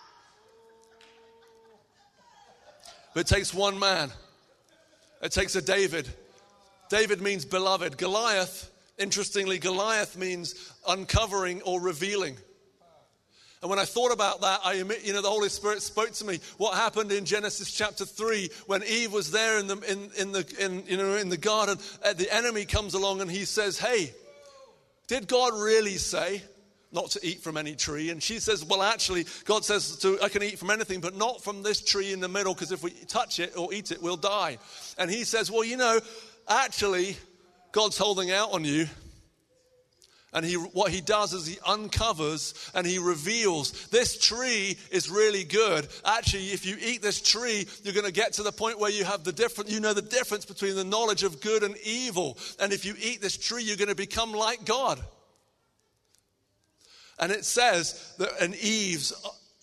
But 3.14 3.20
it 3.20 3.34
takes 3.34 3.54
one 3.54 3.78
man. 3.78 4.10
It 5.22 5.32
takes 5.32 5.56
a 5.56 5.62
David. 5.62 6.06
David 6.90 7.22
means 7.22 7.46
beloved. 7.46 7.96
Goliath 7.96 8.70
Interestingly, 8.98 9.58
Goliath 9.58 10.16
means 10.16 10.72
uncovering 10.86 11.62
or 11.62 11.80
revealing. 11.80 12.36
And 13.62 13.70
when 13.70 13.78
I 13.78 13.84
thought 13.84 14.12
about 14.12 14.40
that, 14.40 14.60
I, 14.64 14.72
you 14.72 15.12
know, 15.12 15.22
the 15.22 15.30
Holy 15.30 15.48
Spirit 15.48 15.82
spoke 15.82 16.10
to 16.12 16.24
me. 16.24 16.40
What 16.56 16.74
happened 16.74 17.12
in 17.12 17.24
Genesis 17.24 17.70
chapter 17.70 18.04
three 18.04 18.50
when 18.66 18.82
Eve 18.82 19.12
was 19.12 19.30
there 19.30 19.58
in 19.58 19.68
the 19.68 19.76
in, 19.88 20.10
in 20.18 20.32
the 20.32 20.54
in, 20.58 20.84
you 20.88 20.96
know 20.96 21.14
in 21.14 21.28
the 21.28 21.36
garden? 21.36 21.78
Uh, 22.04 22.12
the 22.12 22.32
enemy 22.34 22.64
comes 22.64 22.94
along 22.94 23.20
and 23.20 23.30
he 23.30 23.44
says, 23.44 23.78
"Hey, 23.78 24.12
did 25.06 25.28
God 25.28 25.54
really 25.54 25.96
say 25.96 26.42
not 26.90 27.10
to 27.12 27.20
eat 27.24 27.40
from 27.40 27.56
any 27.56 27.76
tree?" 27.76 28.10
And 28.10 28.20
she 28.20 28.40
says, 28.40 28.64
"Well, 28.64 28.82
actually, 28.82 29.26
God 29.44 29.64
says 29.64 29.96
to 29.98 30.20
I 30.20 30.28
can 30.28 30.42
eat 30.42 30.58
from 30.58 30.70
anything, 30.70 31.00
but 31.00 31.14
not 31.14 31.44
from 31.44 31.62
this 31.62 31.80
tree 31.80 32.12
in 32.12 32.18
the 32.18 32.28
middle, 32.28 32.54
because 32.54 32.72
if 32.72 32.82
we 32.82 32.90
touch 32.90 33.38
it 33.38 33.56
or 33.56 33.72
eat 33.72 33.92
it, 33.92 34.02
we'll 34.02 34.16
die." 34.16 34.58
And 34.98 35.08
he 35.08 35.22
says, 35.22 35.52
"Well, 35.52 35.64
you 35.64 35.76
know, 35.76 36.00
actually." 36.48 37.16
God's 37.72 37.98
holding 37.98 38.30
out 38.30 38.52
on 38.52 38.64
you. 38.64 38.86
And 40.34 40.46
he, 40.46 40.54
what 40.54 40.90
he 40.90 41.02
does 41.02 41.34
is 41.34 41.46
he 41.46 41.58
uncovers 41.66 42.54
and 42.74 42.86
he 42.86 42.98
reveals 42.98 43.88
this 43.88 44.18
tree 44.18 44.78
is 44.90 45.10
really 45.10 45.44
good. 45.44 45.86
Actually, 46.06 46.46
if 46.46 46.64
you 46.64 46.76
eat 46.80 47.02
this 47.02 47.20
tree, 47.20 47.66
you're 47.82 47.92
going 47.92 48.06
to 48.06 48.12
get 48.12 48.34
to 48.34 48.42
the 48.42 48.52
point 48.52 48.78
where 48.78 48.90
you 48.90 49.04
have 49.04 49.24
the 49.24 49.32
different, 49.32 49.68
you 49.68 49.78
know, 49.78 49.92
the 49.92 50.00
difference 50.00 50.46
between 50.46 50.74
the 50.74 50.84
knowledge 50.84 51.22
of 51.22 51.42
good 51.42 51.62
and 51.62 51.76
evil. 51.84 52.38
And 52.58 52.72
if 52.72 52.86
you 52.86 52.94
eat 52.98 53.20
this 53.20 53.36
tree, 53.36 53.62
you're 53.62 53.76
going 53.76 53.88
to 53.88 53.94
become 53.94 54.32
like 54.32 54.64
God. 54.64 54.98
And 57.18 57.30
it 57.30 57.44
says 57.44 58.14
that, 58.18 58.30
and 58.40 58.54
Eve's 58.54 59.12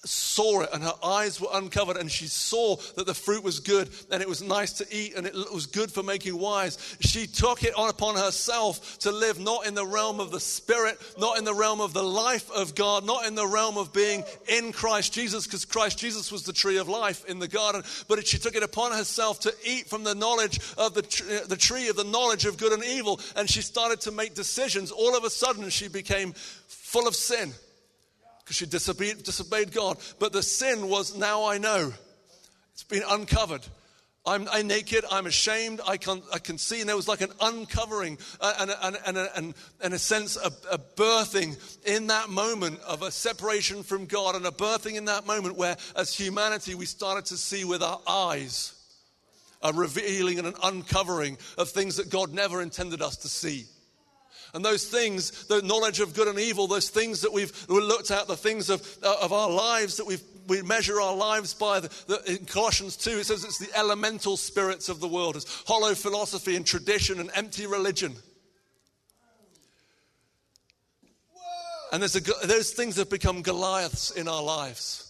saw 0.10 0.62
it 0.62 0.70
and 0.74 0.84
her 0.84 0.94
eyes 1.04 1.40
were 1.40 1.48
uncovered 1.54 1.98
and 1.98 2.12
she 2.12 2.28
saw 2.28 2.76
that 2.96 3.06
the 3.06 3.14
fruit 3.14 3.44
was 3.44 3.60
good 3.60 3.90
and 4.12 4.22
it 4.22 4.28
was 4.28 4.42
nice 4.42 4.74
to 4.74 4.86
eat 4.92 5.16
and 5.16 5.26
it 5.26 5.34
was 5.54 5.66
good 5.66 5.92
for 5.92 6.04
making 6.04 6.38
wise. 6.38 6.98
She 7.00 7.28
took 7.28 7.64
it 7.64 7.76
on 7.76 7.90
upon 7.90 8.16
herself 8.16 9.00
to 9.00 9.12
live 9.12 9.40
not 9.40 9.66
in 9.66 9.74
the 9.74 9.86
realm 9.86 10.20
of 10.20 10.32
the 10.32 10.40
spirit 10.40 10.98
not 11.18 11.38
in 11.38 11.44
the 11.44 11.54
realm 11.54 11.82
of 11.82 11.94
the 11.94 12.04
life 12.04 12.52
of 12.52 12.76
god 12.76 13.06
not 13.06 13.26
in 13.26 13.36
the 13.36 13.48
realm 13.48 13.78
of 13.78 13.92
being 13.92 14.24
in 14.48 14.72
christ 14.72 15.12
jesus 15.12 15.46
because 15.46 15.66
christ 15.66 15.98
jesus 15.98 16.32
was 16.32 16.44
the 16.44 16.54
tree 16.54 16.78
of 16.78 16.88
life 16.88 17.26
in 17.26 17.40
the 17.40 17.48
garden. 17.48 17.84
But 18.08 18.26
she 18.28 18.38
took 18.38 18.56
it 18.56 18.64
upon 18.64 18.92
herself 18.92 19.40
to 19.42 19.54
eat 19.66 19.88
from 19.88 20.04
the 20.04 20.16
knowledge 20.16 20.60
of 20.78 20.94
the, 20.94 21.02
tr- 21.02 21.46
the 21.48 21.58
tree 21.58 21.88
of 21.88 21.96
the 21.96 22.04
knowledge 22.04 22.46
of 22.46 22.58
good 22.58 22.74
and 22.74 22.84
evil. 22.84 23.20
And 23.36 23.50
she 23.50 23.62
started 23.62 24.02
to 24.02 24.12
make 24.12 24.34
decisions. 24.34 24.92
All 24.92 25.16
of 25.16 25.24
a 25.24 25.30
sudden 25.30 25.70
she 25.70 25.88
became 25.88 26.34
full 26.34 27.08
of 27.08 27.16
sin 27.16 27.54
because 28.50 28.58
she 28.58 28.66
disobeyed, 28.66 29.22
disobeyed 29.22 29.72
God. 29.72 30.00
But 30.18 30.34
the 30.34 30.42
sin 30.42 30.90
was 30.90 31.16
now 31.16 31.46
I 31.46 31.60
know. 31.60 31.94
It's 32.74 32.84
been 32.84 33.04
uncovered. 33.08 33.62
I'm, 34.26 34.48
I'm, 34.52 34.66
naked, 34.66 35.06
I'm 35.12 35.28
ashamed, 35.28 35.82
I 35.88 35.98
can, 35.98 36.24
I 36.34 36.40
can 36.40 36.58
see. 36.58 36.80
And 36.80 36.90
there 36.90 36.96
was 36.96 37.08
like 37.08 37.22
an 37.22 37.32
uncovering 37.40 38.18
uh, 38.42 38.54
and, 38.60 38.72
and, 38.82 38.98
and, 39.06 39.30
and, 39.36 39.54
and 39.84 39.94
a 39.94 40.00
sense 40.00 40.36
of 40.36 40.58
a 40.72 40.80
birthing 40.80 41.60
in 41.86 42.08
that 42.08 42.30
moment 42.30 42.80
of 42.82 43.04
a 43.04 43.12
separation 43.12 43.84
from 43.84 44.08
God, 44.08 44.34
and 44.34 44.44
a 44.48 44.52
birthing 44.52 44.96
in 44.96 45.06
that 45.06 45.28
moment 45.28 45.56
where, 45.56 45.78
as 45.96 46.16
humanity, 46.16 46.74
we 46.74 46.88
started 46.88 47.26
to 47.26 47.38
see 47.38 47.66
with 47.66 47.84
our 47.84 48.02
eyes 48.08 48.74
a 49.62 49.72
revealing 49.74 50.40
and 50.40 50.48
an 50.48 50.56
uncovering 50.64 51.38
of 51.60 51.70
things 51.70 51.98
that 51.98 52.10
God 52.10 52.34
never 52.34 52.64
intended 52.64 53.04
us 53.04 53.18
to 53.18 53.28
see. 53.28 53.66
And 54.54 54.66
those 54.66 54.86
things, 54.86 55.46
the 55.46 55.62
knowledge 55.62 56.00
of 56.00 56.14
good 56.14 56.28
and 56.28 56.40
evil, 56.40 56.68
those 56.68 56.90
things 56.90 57.22
that 57.22 57.32
we've 57.32 57.68
we 57.70 57.80
looked 57.82 58.12
at, 58.12 58.28
the 58.28 58.36
things 58.36 58.70
of, 58.70 58.98
uh, 59.04 59.18
of 59.22 59.32
our 59.32 59.50
lives 59.50 59.98
that 59.98 60.06
we've, 60.06 60.24
we 60.48 60.62
measure 60.64 61.00
our 61.00 61.16
lives 61.16 61.54
by, 61.54 61.80
the, 61.80 61.90
the, 62.08 62.40
in 62.40 62.46
Colossians 62.46 62.98
2, 62.98 63.20
it 63.20 63.26
says 63.26 63.44
it's 63.44 63.60
the 63.60 63.78
elemental 63.78 64.38
spirits 64.38 64.90
of 64.90 65.00
the 65.00 65.08
world, 65.08 65.36
it's 65.36 65.64
hollow 65.68 65.94
philosophy 65.94 66.56
and 66.56 66.66
tradition 66.66 67.20
and 67.20 67.30
empty 67.36 67.68
religion. 67.68 68.16
And 71.92 72.02
there's 72.02 72.16
a, 72.16 72.48
those 72.48 72.72
things 72.72 72.98
have 72.98 73.10
become 73.10 73.42
Goliaths 73.42 74.12
in 74.12 74.28
our 74.28 74.44
lives 74.44 75.09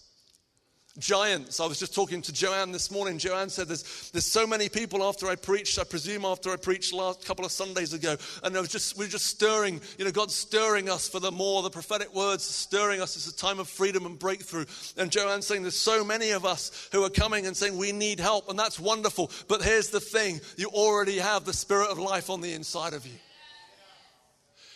giants. 1.00 1.58
I 1.60 1.66
was 1.66 1.78
just 1.78 1.94
talking 1.94 2.22
to 2.22 2.32
Joanne 2.32 2.72
this 2.72 2.90
morning. 2.90 3.18
Joanne 3.18 3.50
said 3.50 3.68
there's, 3.68 4.10
there's 4.10 4.26
so 4.26 4.46
many 4.46 4.68
people 4.68 5.02
after 5.02 5.26
I 5.26 5.34
preached, 5.34 5.78
I 5.78 5.84
presume 5.84 6.24
after 6.24 6.50
I 6.50 6.56
preached 6.56 6.92
last 6.92 7.24
couple 7.24 7.44
of 7.44 7.50
Sundays 7.50 7.92
ago, 7.92 8.16
and 8.44 8.56
I 8.56 8.60
was 8.60 8.68
just, 8.68 8.96
we 8.96 9.06
are 9.06 9.08
just 9.08 9.26
stirring, 9.26 9.80
you 9.98 10.04
know, 10.04 10.10
God's 10.10 10.34
stirring 10.34 10.88
us 10.88 11.08
for 11.08 11.18
the 11.18 11.32
more, 11.32 11.62
the 11.62 11.70
prophetic 11.70 12.14
words 12.14 12.44
stirring 12.44 13.00
us. 13.00 13.16
It's 13.16 13.28
a 13.28 13.36
time 13.36 13.58
of 13.58 13.68
freedom 13.68 14.06
and 14.06 14.18
breakthrough. 14.18 14.66
And 14.96 15.10
Joanne's 15.10 15.46
saying 15.46 15.62
there's 15.62 15.74
so 15.74 16.04
many 16.04 16.30
of 16.30 16.44
us 16.44 16.88
who 16.92 17.02
are 17.04 17.10
coming 17.10 17.46
and 17.46 17.56
saying 17.56 17.76
we 17.76 17.92
need 17.92 18.20
help, 18.20 18.48
and 18.48 18.58
that's 18.58 18.78
wonderful. 18.78 19.30
But 19.48 19.62
here's 19.62 19.90
the 19.90 20.00
thing 20.00 20.40
you 20.56 20.68
already 20.68 21.18
have 21.18 21.44
the 21.44 21.52
spirit 21.52 21.88
of 21.90 21.98
life 21.98 22.30
on 22.30 22.40
the 22.40 22.52
inside 22.52 22.92
of 22.92 23.06
you. 23.06 23.18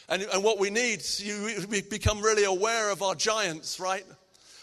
And, 0.09 0.23
and 0.23 0.45
what 0.45 0.59
we 0.59 0.71
need, 0.71 1.03
you, 1.19 1.65
we 1.69 1.81
become 1.83 2.21
really 2.21 2.45
aware 2.45 2.91
of 2.91 3.03
our 3.03 3.15
giants, 3.15 3.81
right? 3.81 4.05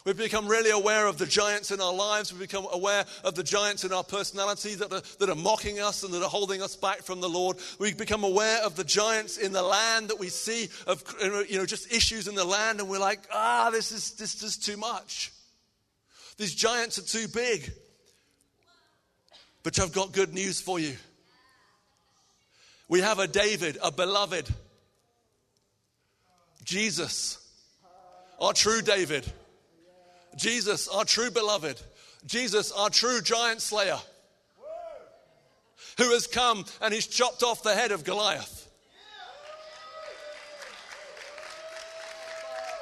We've 0.04 0.18
become 0.18 0.48
really 0.48 0.72
aware 0.72 1.06
of 1.06 1.20
the 1.20 1.28
giants 1.28 1.70
in 1.70 1.80
our 1.80 1.94
lives. 1.94 2.34
We've 2.34 2.42
become 2.42 2.66
aware 2.72 3.06
of 3.24 3.36
the 3.36 3.44
giants 3.44 3.84
in 3.84 3.94
our 3.94 4.04
personality 4.04 4.74
that 4.76 4.92
are, 4.92 5.02
that 5.20 5.30
are 5.30 5.36
mocking 5.36 5.80
us 5.80 6.04
and 6.04 6.12
that 6.14 6.24
are 6.24 6.30
holding 6.30 6.62
us 6.64 6.76
back 6.76 7.04
from 7.04 7.22
the 7.22 7.30
Lord. 7.30 7.58
We've 7.78 7.98
become 7.98 8.24
aware 8.24 8.64
of 8.64 8.76
the 8.76 8.84
giants 8.84 9.38
in 9.38 9.52
the 9.52 9.62
land 9.62 10.08
that 10.08 10.20
we 10.20 10.30
see 10.30 10.70
of, 10.88 11.04
you 11.48 11.58
know, 11.58 11.68
just 11.68 11.94
issues 11.94 12.28
in 12.28 12.34
the 12.34 12.44
land, 12.44 12.80
and 12.80 12.90
we're 12.90 13.00
like, 13.00 13.20
ah, 13.32 13.70
this 13.72 13.92
is, 13.92 14.14
this 14.14 14.42
is 14.42 14.58
too 14.58 14.76
much. 14.76 15.32
These 16.38 16.56
giants 16.56 16.98
are 16.98 17.04
too 17.04 17.28
big. 17.28 17.72
But 19.62 19.80
I've 19.80 19.94
got 19.94 20.14
good 20.14 20.34
news 20.34 20.60
for 20.60 20.80
you. 20.80 20.96
We 22.88 23.02
have 23.02 23.20
a 23.20 23.28
David, 23.28 23.78
a 23.84 23.92
beloved. 23.92 24.50
Jesus, 26.64 27.38
our 28.40 28.54
true 28.54 28.82
David 28.82 29.32
Jesus, 30.36 30.88
our 30.88 31.06
true 31.06 31.32
beloved, 31.32 31.80
Jesus, 32.26 32.72
our 32.72 32.90
true 32.90 33.22
giant 33.22 33.62
slayer, 33.62 34.00
who 35.98 36.12
has 36.12 36.28
come 36.28 36.66
and 36.82 36.94
he's 36.94 37.08
chopped 37.08 37.44
off 37.44 37.64
the 37.64 37.76
head 37.76 37.92
of 37.92 38.04
Goliath. 38.04 38.61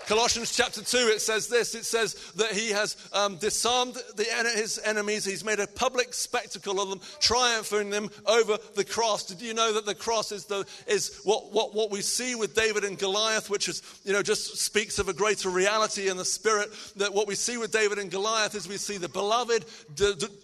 Colossians 0.10 0.56
chapter 0.56 0.82
2, 0.82 0.98
it 1.13 1.22
says 1.22 1.48
this 1.50 1.75
it 1.75 1.86
says 1.86 2.16
that 2.32 2.51
he 2.51 2.72
has 2.72 2.98
um, 3.13 3.38
disarmed 3.38 3.94
the, 4.16 4.24
his 4.56 4.82
enemies, 4.84 5.24
he's 5.24 5.46
made 5.46 5.60
a 5.60 5.68
public 5.68 6.16
spectacle 6.16 6.82
of 6.82 6.89
them, 6.89 7.00
triumphing 7.20 7.92
them 7.92 8.10
over 8.25 8.58
the 8.74 8.84
cross. 8.84 9.24
Did 9.24 9.39
you 9.39 9.54
know 9.54 9.72
that 9.72 9.86
the 9.86 9.94
cross 9.94 10.32
is, 10.32 10.46
the, 10.46 10.66
is 10.88 11.22
what, 11.25 11.54
what, 11.54 11.75
what 11.75 11.92
we 11.92 12.01
see 12.01 12.34
with 12.34 12.56
David 12.56 12.86
and 12.86 12.98
Goliath, 12.98 13.51
which 13.51 13.70
is, 13.70 13.84
you 14.04 14.12
know, 14.12 14.24
just 14.24 14.58
speaks 14.58 14.98
of 14.98 15.10
a 15.10 15.13
greater 15.13 15.48
reality 15.48 16.10
in 16.10 16.18
the 16.18 16.25
spirit? 16.25 16.70
That 16.96 17.13
what 17.13 17.28
we 17.28 17.36
see 17.36 17.58
with 17.58 17.72
David 17.72 18.00
and 18.00 18.10
Goliath 18.10 18.56
is 18.56 18.68
we 18.68 18.78
see 18.78 18.98
the 18.98 19.10
beloved, 19.10 19.63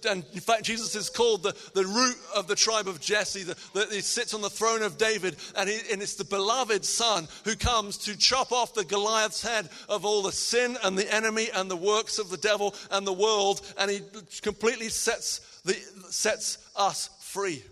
and 0.07 0.23
in 0.31 0.41
fact, 0.41 0.61
Jesus 0.61 0.93
is 0.93 1.09
called 1.09 1.41
the, 1.41 1.57
the 1.73 1.87
root 1.87 2.17
of 2.35 2.45
the 2.45 2.55
tribe 2.55 2.87
of 2.87 3.01
Jesse, 3.01 3.41
the, 3.41 3.87
he 3.91 4.01
sits 4.01 4.35
on 4.35 4.43
the 4.43 4.49
throne 4.51 4.83
of 4.83 4.99
David, 4.99 5.37
and, 5.57 5.67
he, 5.67 5.79
and 5.91 6.03
it's 6.03 6.13
the 6.13 6.23
beloved 6.23 6.85
son 6.85 7.27
who 7.45 7.55
comes 7.55 7.97
to 7.97 8.15
chop 8.15 8.51
off 8.51 8.75
the 8.75 8.85
Goliath's 8.85 9.41
head 9.41 9.54
of 9.89 10.05
all 10.05 10.21
the 10.21 10.31
sin 10.31 10.77
and 10.83 10.97
the 10.97 11.13
enemy 11.13 11.49
and 11.53 11.69
the 11.69 11.75
works 11.75 12.19
of 12.19 12.29
the 12.29 12.37
devil 12.37 12.73
and 12.91 13.05
the 13.05 13.13
world, 13.13 13.61
and 13.77 13.89
he 13.89 14.01
completely 14.41 14.89
sets, 14.89 15.61
the, 15.63 15.73
sets 16.09 16.57
us 16.75 17.09
free. 17.21 17.63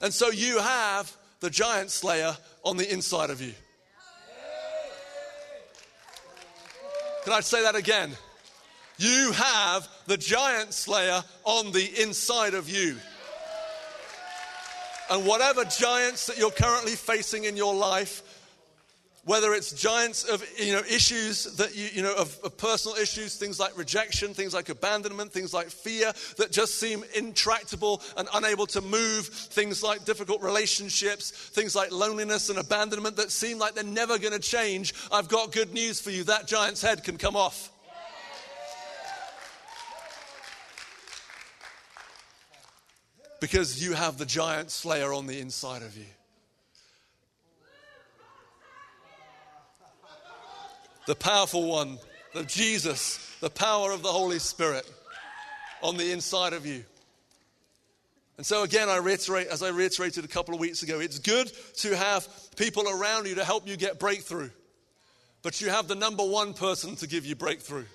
And 0.00 0.12
so 0.12 0.30
you 0.30 0.58
have 0.58 1.14
the 1.40 1.50
giant 1.50 1.90
slayer 1.90 2.36
on 2.64 2.76
the 2.76 2.92
inside 2.92 3.30
of 3.30 3.40
you. 3.40 3.54
Can 7.24 7.32
I 7.32 7.40
say 7.40 7.62
that 7.62 7.74
again? 7.74 8.10
You 8.96 9.32
have 9.32 9.86
the 10.06 10.16
giant 10.16 10.72
slayer 10.72 11.22
on 11.44 11.72
the 11.72 12.02
inside 12.02 12.54
of 12.54 12.68
you. 12.68 12.96
And 15.10 15.24
whatever 15.26 15.64
giants 15.64 16.26
that 16.26 16.38
you're 16.38 16.50
currently 16.50 16.92
facing 16.92 17.44
in 17.44 17.56
your 17.56 17.74
life, 17.74 18.22
whether 19.28 19.54
it's 19.54 19.72
giants 19.72 20.24
of 20.24 20.44
you 20.58 20.72
know 20.72 20.82
issues 20.90 21.44
that 21.56 21.76
you, 21.76 21.88
you 21.92 22.02
know 22.02 22.14
of, 22.14 22.38
of, 22.42 22.56
personal 22.56 22.96
issues 22.96 23.36
things 23.36 23.60
like 23.60 23.76
rejection 23.76 24.34
things 24.34 24.54
like 24.54 24.68
abandonment 24.68 25.30
things 25.30 25.54
like 25.54 25.68
fear 25.68 26.12
that 26.38 26.50
just 26.50 26.80
seem 26.80 27.04
intractable 27.14 28.02
and 28.16 28.26
unable 28.34 28.66
to 28.66 28.80
move 28.80 29.26
things 29.26 29.82
like 29.82 30.04
difficult 30.04 30.42
relationships 30.42 31.30
things 31.30 31.76
like 31.76 31.92
loneliness 31.92 32.48
and 32.48 32.58
abandonment 32.58 33.16
that 33.16 33.30
seem 33.30 33.58
like 33.58 33.74
they're 33.74 33.84
never 33.84 34.18
going 34.18 34.32
to 34.32 34.38
change. 34.38 34.94
I've 35.12 35.28
got 35.28 35.52
good 35.52 35.72
news 35.72 36.00
for 36.00 36.10
you. 36.10 36.24
That 36.24 36.46
giant's 36.46 36.82
head 36.82 37.04
can 37.04 37.16
come 37.18 37.36
off. 37.36 37.70
Because 43.40 43.84
you 43.84 43.92
have 43.92 44.18
the 44.18 44.26
giant 44.26 44.70
slayer 44.70 45.12
on 45.12 45.26
the 45.26 45.38
inside 45.38 45.82
of 45.82 45.96
you 45.96 46.06
the 51.08 51.16
powerful 51.16 51.64
one, 51.64 51.98
the 52.34 52.44
Jesus, 52.44 53.34
the 53.40 53.48
power 53.48 53.92
of 53.92 54.02
the 54.02 54.12
Holy 54.12 54.38
Spirit 54.38 54.84
on 55.80 55.96
the 55.96 56.12
inside 56.12 56.52
of 56.52 56.66
you. 56.66 56.84
And 58.36 58.44
so, 58.44 58.62
again, 58.62 58.90
I 58.90 58.98
reiterate, 58.98 59.46
as 59.46 59.62
I 59.62 59.70
reiterated 59.70 60.26
a 60.26 60.28
couple 60.28 60.52
of 60.52 60.60
weeks 60.60 60.82
ago, 60.82 61.00
it's 61.00 61.18
good 61.18 61.50
to 61.76 61.96
have 61.96 62.28
people 62.56 62.86
around 62.86 63.26
you 63.26 63.36
to 63.36 63.44
help 63.44 63.66
you 63.66 63.78
get 63.78 63.98
breakthrough. 63.98 64.50
But 65.40 65.62
you 65.62 65.70
have 65.70 65.88
the 65.88 65.94
number 65.94 66.22
one 66.22 66.52
person 66.52 66.94
to 66.96 67.06
give 67.06 67.24
you 67.24 67.34
breakthrough. 67.34 67.86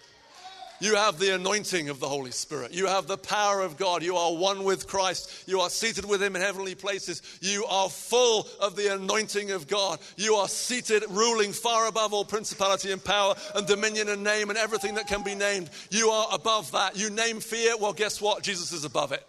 You 0.84 0.96
have 0.96 1.18
the 1.18 1.34
anointing 1.34 1.88
of 1.88 2.02
the 2.02 2.10
Holy 2.10 2.32
Spirit. 2.32 2.74
You 2.74 2.88
have 2.88 3.08
the 3.08 3.18
power 3.18 3.62
of 3.62 3.78
God. 3.78 4.04
You 4.04 4.18
are 4.18 4.36
one 4.36 4.66
with 4.66 4.86
Christ. 4.86 5.48
You 5.48 5.62
are 5.62 5.70
seated 5.70 6.04
with 6.04 6.22
Him 6.22 6.36
in 6.36 6.42
heavenly 6.42 6.76
places. 6.76 7.22
You 7.40 7.64
are 7.70 7.88
full 7.88 8.50
of 8.60 8.76
the 8.76 8.94
anointing 8.94 9.52
of 9.52 9.70
God. 9.70 10.00
You 10.18 10.36
are 10.36 10.50
seated, 10.50 11.06
ruling 11.10 11.54
far 11.54 11.88
above 11.88 12.14
all 12.14 12.26
principality 12.26 12.92
and 12.92 13.02
power 13.02 13.34
and 13.56 13.66
dominion 13.66 14.10
and 14.10 14.26
name 14.26 14.50
and 14.50 14.60
everything 14.60 14.96
that 14.96 15.08
can 15.08 15.24
be 15.24 15.36
named. 15.36 15.70
You 15.90 16.10
are 16.10 16.28
above 16.34 16.70
that. 16.74 16.98
You 16.98 17.10
name 17.10 17.40
fear, 17.40 17.78
well, 17.78 17.94
guess 17.94 18.20
what? 18.20 18.44
Jesus 18.44 18.74
is 18.74 18.84
above 18.84 19.14
it. 19.14 19.26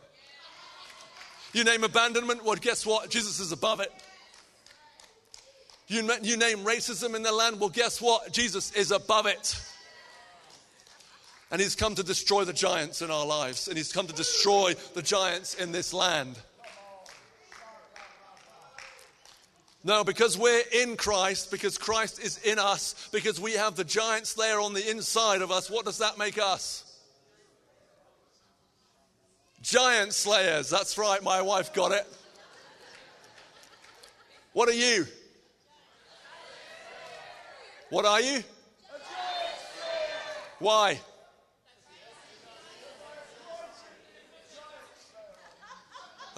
You 1.53 1.63
name 1.63 1.85
abandonment, 1.85 2.45
well, 2.45 2.57
guess 2.57 2.85
what? 2.85 3.11
Jesus 3.11 3.39
is 3.39 3.53
above 3.53 3.79
it. 3.79 3.93
You, 5.87 6.11
you 6.21 6.37
name 6.37 6.65
racism 6.65 7.15
in 7.15 7.23
the 7.23 7.31
land, 7.31 7.61
well, 7.61 7.69
guess 7.69 8.03
what? 8.03 8.33
Jesus 8.33 8.73
is 8.73 8.91
above 8.91 9.27
it. 9.27 9.57
And 11.55 11.61
he's 11.61 11.77
come 11.77 11.95
to 11.95 12.03
destroy 12.03 12.43
the 12.43 12.53
giants 12.53 13.01
in 13.01 13.13
our 13.13 13.25
lives, 13.25 13.69
and 13.69 13.77
he's 13.77 13.93
come 13.93 14.09
to 14.09 14.13
destroy 14.13 14.75
the 14.95 15.03
giants 15.03 15.55
in 15.55 15.71
this 15.71 15.95
land. 15.95 16.37
No, 19.85 20.03
because 20.03 20.37
we're 20.37 20.65
in 20.73 20.97
Christ, 20.97 21.53
because 21.53 21.79
Christ 21.79 22.19
is 22.19 22.39
in 22.39 22.59
us, 22.59 23.09
because 23.13 23.41
we 23.41 23.53
have 23.53 23.77
the 23.77 23.85
giants 23.85 24.35
there 24.35 24.59
on 24.59 24.75
the 24.75 24.91
inside 24.91 25.43
of 25.43 25.53
us, 25.53 25.71
what 25.71 25.85
does 25.85 25.99
that 25.99 26.19
make 26.19 26.39
us? 26.39 26.99
Giant 29.63 30.13
slayers. 30.13 30.69
That's 30.69 30.99
right, 30.99 31.23
my 31.23 31.41
wife 31.41 31.73
got 31.73 31.93
it. 31.93 32.05
What 34.55 34.69
are 34.69 34.73
you? 34.73 35.07
What 37.91 38.07
are 38.07 38.21
you? 38.21 38.43
Why? 40.59 40.99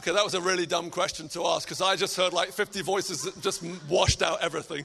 Okay, 0.07 0.15
that 0.15 0.23
was 0.23 0.35
a 0.35 0.41
really 0.41 0.67
dumb 0.67 0.89
question 0.89 1.29
to 1.31 1.45
ask 1.47 1.67
because 1.67 1.83
I 1.83 1.97
just 1.97 2.17
heard 2.17 2.33
like 2.33 2.53
50 2.53 2.81
voices 2.83 3.25
that 3.25 3.41
just 3.41 3.61
washed 3.89 4.23
out 4.23 4.41
everything. 4.41 4.85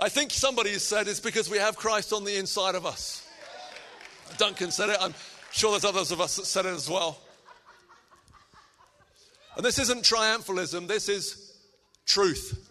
I 0.00 0.08
think 0.08 0.30
somebody 0.30 0.72
said 0.78 1.08
it's 1.08 1.20
because 1.20 1.50
we 1.50 1.58
have 1.58 1.76
Christ 1.76 2.10
on 2.10 2.24
the 2.24 2.34
inside 2.38 2.74
of 2.74 2.86
us. 2.86 3.28
Duncan 4.38 4.70
said 4.70 4.88
it. 4.88 4.96
I'm 4.98 5.12
sure 5.52 5.72
there's 5.72 5.84
others 5.84 6.10
of 6.10 6.22
us 6.22 6.36
that 6.36 6.46
said 6.46 6.64
it 6.64 6.72
as 6.72 6.88
well. 6.88 7.20
And 9.56 9.62
this 9.62 9.78
isn't 9.78 10.04
triumphalism, 10.04 10.88
this 10.88 11.10
is 11.10 11.54
truth. 12.06 12.70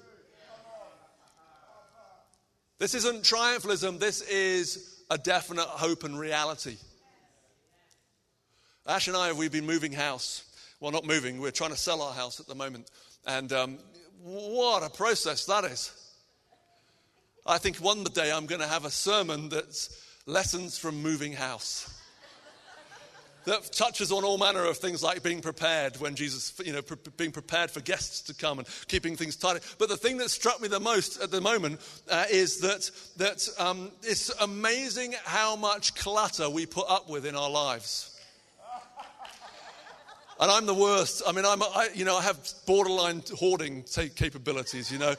This 2.79 2.95
isn't 2.95 3.21
triumphalism, 3.21 3.99
this 3.99 4.21
is 4.21 5.03
a 5.11 5.19
definite 5.19 5.67
hope 5.67 6.03
and 6.03 6.17
reality. 6.17 6.77
Ash 8.87 9.07
and 9.07 9.15
I, 9.15 9.27
have 9.27 9.37
we've 9.37 9.51
been 9.51 9.67
moving 9.67 9.91
house 9.91 10.45
well, 10.83 10.91
not 10.91 11.05
moving, 11.05 11.39
we're 11.39 11.49
trying 11.49 11.69
to 11.69 11.77
sell 11.77 12.01
our 12.01 12.11
house 12.11 12.41
at 12.41 12.45
the 12.45 12.55
moment. 12.55 12.91
And 13.25 13.53
um, 13.53 13.77
what 14.21 14.83
a 14.83 14.89
process 14.89 15.45
that 15.45 15.63
is. 15.63 15.93
I 17.45 17.57
think 17.57 17.77
one 17.77 18.03
day 18.03 18.33
I'm 18.33 18.47
going 18.47 18.59
to 18.59 18.67
have 18.67 18.83
a 18.83 18.89
sermon 18.89 19.47
that's 19.47 19.97
lessons 20.25 20.77
from 20.77 21.01
moving 21.01 21.31
house. 21.31 22.01
that 23.45 23.71
touches 23.71 24.11
on 24.11 24.25
all 24.25 24.37
manner 24.37 24.65
of 24.65 24.77
things 24.77 25.01
like 25.01 25.23
being 25.23 25.39
prepared 25.39 25.95
when 26.01 26.15
Jesus, 26.15 26.53
you 26.65 26.73
know, 26.73 26.81
pre- 26.81 26.97
being 27.15 27.31
prepared 27.31 27.71
for 27.71 27.79
guests 27.79 28.19
to 28.23 28.33
come 28.33 28.59
and 28.59 28.67
keeping 28.89 29.15
things 29.15 29.37
tidy. 29.37 29.61
But 29.79 29.87
the 29.87 29.95
thing 29.95 30.17
that 30.17 30.31
struck 30.31 30.59
me 30.59 30.67
the 30.67 30.81
most 30.81 31.21
at 31.21 31.31
the 31.31 31.39
moment 31.39 31.79
uh, 32.11 32.25
is 32.29 32.59
that, 32.59 32.91
that 33.15 33.47
um, 33.57 33.89
it's 34.01 34.29
amazing 34.41 35.13
how 35.23 35.55
much 35.55 35.95
clutter 35.95 36.49
we 36.49 36.65
put 36.65 36.89
up 36.89 37.09
with 37.09 37.25
in 37.25 37.37
our 37.37 37.49
lives. 37.49 38.12
And 40.39 40.51
I'm 40.51 40.65
the 40.65 40.73
worst. 40.73 41.21
I 41.27 41.31
mean, 41.31 41.45
I'm, 41.45 41.61
I, 41.61 41.89
you 41.93 42.05
know, 42.05 42.17
I 42.17 42.23
have 42.23 42.39
borderline 42.65 43.23
hoarding 43.37 43.83
capabilities, 44.15 44.91
you 44.91 44.97
know. 44.97 45.15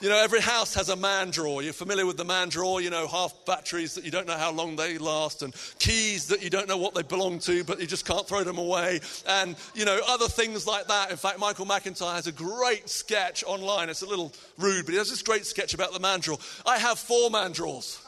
You 0.00 0.08
know, 0.08 0.18
every 0.20 0.40
house 0.40 0.74
has 0.74 0.88
a 0.88 0.96
man 0.96 1.30
drawer. 1.30 1.62
You're 1.62 1.72
familiar 1.72 2.04
with 2.04 2.16
the 2.16 2.24
man 2.24 2.48
drawer, 2.48 2.80
you 2.80 2.90
know, 2.90 3.06
half 3.06 3.32
batteries 3.46 3.94
that 3.94 4.04
you 4.04 4.10
don't 4.10 4.26
know 4.26 4.36
how 4.36 4.50
long 4.50 4.74
they 4.74 4.98
last, 4.98 5.44
and 5.44 5.54
keys 5.78 6.26
that 6.26 6.42
you 6.42 6.50
don't 6.50 6.66
know 6.66 6.76
what 6.76 6.92
they 6.92 7.02
belong 7.02 7.38
to, 7.38 7.62
but 7.62 7.80
you 7.80 7.86
just 7.86 8.04
can't 8.04 8.26
throw 8.26 8.42
them 8.42 8.58
away, 8.58 8.98
and, 9.28 9.54
you 9.76 9.84
know, 9.84 10.00
other 10.08 10.26
things 10.26 10.66
like 10.66 10.88
that. 10.88 11.12
In 11.12 11.16
fact, 11.16 11.38
Michael 11.38 11.66
McIntyre 11.66 12.16
has 12.16 12.26
a 12.26 12.32
great 12.32 12.88
sketch 12.88 13.44
online. 13.46 13.88
It's 13.88 14.02
a 14.02 14.06
little 14.06 14.32
rude, 14.58 14.86
but 14.86 14.90
he 14.90 14.98
has 14.98 15.08
this 15.08 15.22
great 15.22 15.46
sketch 15.46 15.72
about 15.72 15.92
the 15.92 16.00
man 16.00 16.18
drawer. 16.18 16.38
I 16.66 16.78
have 16.78 16.98
four 16.98 17.30
man 17.30 17.52
drawers, 17.52 18.04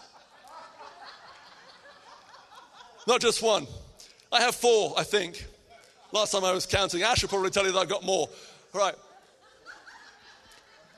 not 3.06 3.20
just 3.20 3.40
one. 3.40 3.68
I 4.32 4.40
have 4.40 4.56
four, 4.56 4.94
I 4.98 5.04
think. 5.04 5.46
Last 6.14 6.30
time 6.30 6.44
I 6.44 6.52
was 6.52 6.64
counting, 6.64 7.02
Ash 7.02 7.22
will 7.22 7.28
probably 7.28 7.50
tell 7.50 7.66
you 7.66 7.72
that 7.72 7.78
I've 7.78 7.88
got 7.88 8.04
more. 8.04 8.28
Right. 8.72 8.94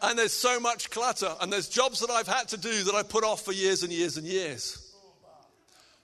And 0.02 0.18
there's 0.18 0.34
so 0.34 0.60
much 0.60 0.90
clutter, 0.90 1.34
and 1.40 1.50
there's 1.50 1.70
jobs 1.70 2.00
that 2.00 2.10
I've 2.10 2.28
had 2.28 2.48
to 2.48 2.58
do 2.58 2.84
that 2.84 2.94
I 2.94 3.02
put 3.02 3.24
off 3.24 3.42
for 3.42 3.52
years 3.52 3.82
and 3.82 3.90
years 3.90 4.18
and 4.18 4.26
years. 4.26 4.94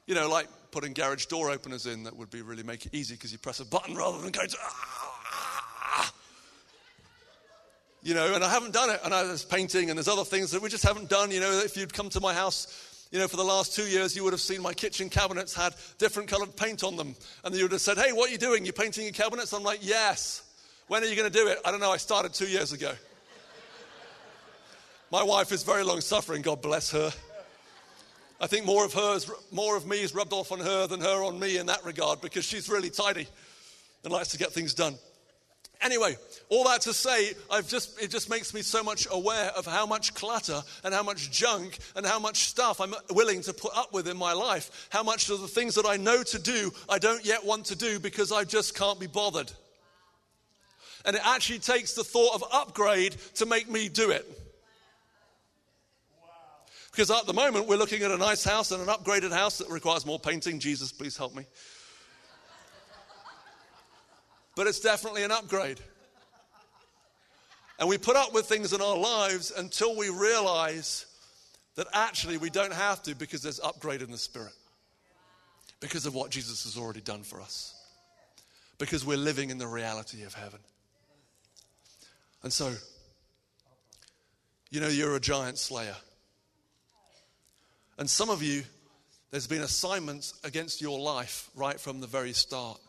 You 0.06 0.14
know, 0.14 0.30
like 0.30 0.48
putting 0.70 0.94
garage 0.94 1.26
door 1.26 1.50
openers 1.50 1.84
in, 1.84 2.04
that 2.04 2.16
would 2.16 2.30
be 2.30 2.40
really 2.40 2.62
make 2.62 2.87
it 2.87 2.94
easy 2.94 3.14
because 3.14 3.32
you 3.32 3.38
press 3.38 3.60
a 3.60 3.66
button 3.66 3.94
rather 3.94 4.16
than 4.16 4.32
going 4.32 4.48
to. 4.48 4.56
Ah. 4.62 6.14
You 8.02 8.14
know, 8.14 8.34
and 8.34 8.42
I 8.42 8.48
haven't 8.48 8.72
done 8.72 8.88
it. 8.88 9.00
And 9.04 9.12
I, 9.12 9.24
there's 9.24 9.44
painting 9.44 9.90
and 9.90 9.98
there's 9.98 10.08
other 10.08 10.24
things 10.24 10.50
that 10.52 10.62
we 10.62 10.70
just 10.70 10.84
haven't 10.84 11.10
done. 11.10 11.30
You 11.30 11.40
know, 11.40 11.52
if 11.52 11.76
you'd 11.76 11.92
come 11.92 12.08
to 12.08 12.20
my 12.20 12.32
house 12.32 12.91
you 13.12 13.18
know, 13.18 13.29
for 13.29 13.37
the 13.37 13.44
last 13.44 13.77
two 13.77 13.85
years, 13.85 14.16
you 14.16 14.25
would 14.25 14.33
have 14.33 14.40
seen 14.40 14.62
my 14.62 14.72
kitchen 14.72 15.11
cabinets 15.11 15.55
had 15.55 15.75
different 15.98 16.31
colored 16.31 16.57
paint 16.57 16.83
on 16.83 16.96
them. 16.96 17.14
And 17.44 17.55
you 17.55 17.64
would 17.64 17.72
have 17.72 17.83
said, 17.83 17.98
Hey, 17.98 18.11
what 18.12 18.31
are 18.31 18.33
you 18.33 18.38
doing? 18.38 18.64
You're 18.64 18.72
painting 18.72 19.05
your 19.05 19.12
cabinets? 19.12 19.53
I'm 19.53 19.62
like, 19.62 19.81
Yes. 19.83 20.42
When 20.88 21.03
are 21.03 21.07
you 21.07 21.14
going 21.14 21.31
to 21.31 21.38
do 21.38 21.46
it? 21.46 21.59
I 21.64 21.70
don't 21.70 21.81
know. 21.81 21.92
I 21.92 21.98
started 21.98 22.35
two 22.35 22.48
years 22.48 22.72
ago. 22.72 22.92
my 25.12 25.22
wife 25.22 25.53
is 25.53 25.62
very 25.62 25.85
long 25.85 26.01
suffering. 26.01 26.42
God 26.42 26.61
bless 26.61 26.90
her. 26.90 27.12
I 28.40 28.46
think 28.46 28.66
more 28.66 28.85
of 28.85 28.92
hers, 28.92 29.31
more 29.53 29.77
of 29.77 29.87
me 29.87 30.03
is 30.03 30.14
rubbed 30.14 30.33
off 30.33 30.51
on 30.51 30.59
her 30.59 30.87
than 30.87 31.01
her 31.01 31.22
on 31.22 31.38
me 31.38 31.59
in 31.59 31.66
that 31.66 31.85
regard 31.85 32.20
because 32.20 32.44
she's 32.44 32.68
really 32.68 32.90
tidy 32.90 33.29
and 34.05 34.12
likes 34.12 34.29
to 34.29 34.38
get 34.38 34.53
things 34.53 34.75
done. 34.75 34.94
Anyway, 35.82 36.16
all 36.48 36.64
that 36.64 36.82
to 36.82 36.94
say, 36.94 37.32
I've 37.50 37.68
just, 37.68 38.00
it 38.00 38.10
just 38.10 38.30
makes 38.30 38.54
me 38.54 38.62
so 38.62 38.84
much 38.84 39.08
aware 39.10 39.50
of 39.56 39.66
how 39.66 39.84
much 39.84 40.14
clutter 40.14 40.62
and 40.84 40.94
how 40.94 41.02
much 41.02 41.30
junk 41.32 41.78
and 41.96 42.06
how 42.06 42.20
much 42.20 42.44
stuff 42.44 42.80
I'm 42.80 42.94
willing 43.10 43.42
to 43.42 43.52
put 43.52 43.76
up 43.76 43.92
with 43.92 44.06
in 44.06 44.16
my 44.16 44.32
life. 44.32 44.88
How 44.90 45.02
much 45.02 45.28
of 45.28 45.40
the 45.40 45.48
things 45.48 45.74
that 45.74 45.86
I 45.86 45.96
know 45.96 46.22
to 46.22 46.38
do, 46.38 46.72
I 46.88 46.98
don't 46.98 47.24
yet 47.24 47.44
want 47.44 47.66
to 47.66 47.76
do 47.76 47.98
because 47.98 48.30
I 48.30 48.44
just 48.44 48.76
can't 48.76 49.00
be 49.00 49.08
bothered. 49.08 49.50
And 51.04 51.16
it 51.16 51.22
actually 51.24 51.58
takes 51.58 51.94
the 51.94 52.04
thought 52.04 52.36
of 52.36 52.44
upgrade 52.52 53.16
to 53.34 53.46
make 53.46 53.68
me 53.68 53.88
do 53.88 54.10
it. 54.10 54.24
Because 56.92 57.10
at 57.10 57.26
the 57.26 57.32
moment, 57.32 57.66
we're 57.66 57.76
looking 57.76 58.02
at 58.02 58.12
a 58.12 58.18
nice 58.18 58.44
house 58.44 58.70
and 58.70 58.80
an 58.80 58.88
upgraded 58.88 59.32
house 59.32 59.58
that 59.58 59.68
requires 59.68 60.06
more 60.06 60.20
painting. 60.20 60.60
Jesus, 60.60 60.92
please 60.92 61.16
help 61.16 61.34
me 61.34 61.44
but 64.56 64.66
it's 64.66 64.80
definitely 64.80 65.22
an 65.22 65.30
upgrade. 65.30 65.80
And 67.78 67.88
we 67.88 67.98
put 67.98 68.16
up 68.16 68.32
with 68.32 68.46
things 68.46 68.72
in 68.72 68.80
our 68.80 68.96
lives 68.96 69.52
until 69.56 69.96
we 69.96 70.08
realize 70.08 71.06
that 71.74 71.86
actually 71.92 72.36
we 72.36 72.50
don't 72.50 72.72
have 72.72 73.02
to 73.04 73.14
because 73.14 73.42
there's 73.42 73.60
upgrade 73.60 74.02
in 74.02 74.10
the 74.10 74.18
spirit. 74.18 74.52
Because 75.80 76.06
of 76.06 76.14
what 76.14 76.30
Jesus 76.30 76.64
has 76.64 76.76
already 76.76 77.00
done 77.00 77.22
for 77.22 77.40
us. 77.40 77.74
Because 78.78 79.04
we're 79.04 79.16
living 79.16 79.50
in 79.50 79.58
the 79.58 79.66
reality 79.66 80.22
of 80.22 80.34
heaven. 80.34 80.60
And 82.42 82.52
so, 82.52 82.72
you 84.70 84.80
know, 84.80 84.88
you're 84.88 85.16
a 85.16 85.20
giant 85.20 85.58
slayer. 85.58 85.96
And 87.98 88.08
some 88.08 88.30
of 88.30 88.42
you, 88.42 88.62
there's 89.30 89.46
been 89.46 89.62
assignments 89.62 90.34
against 90.44 90.80
your 90.80 91.00
life 91.00 91.50
right 91.54 91.80
from 91.80 92.00
the 92.00 92.06
very 92.06 92.32
start. 92.32 92.80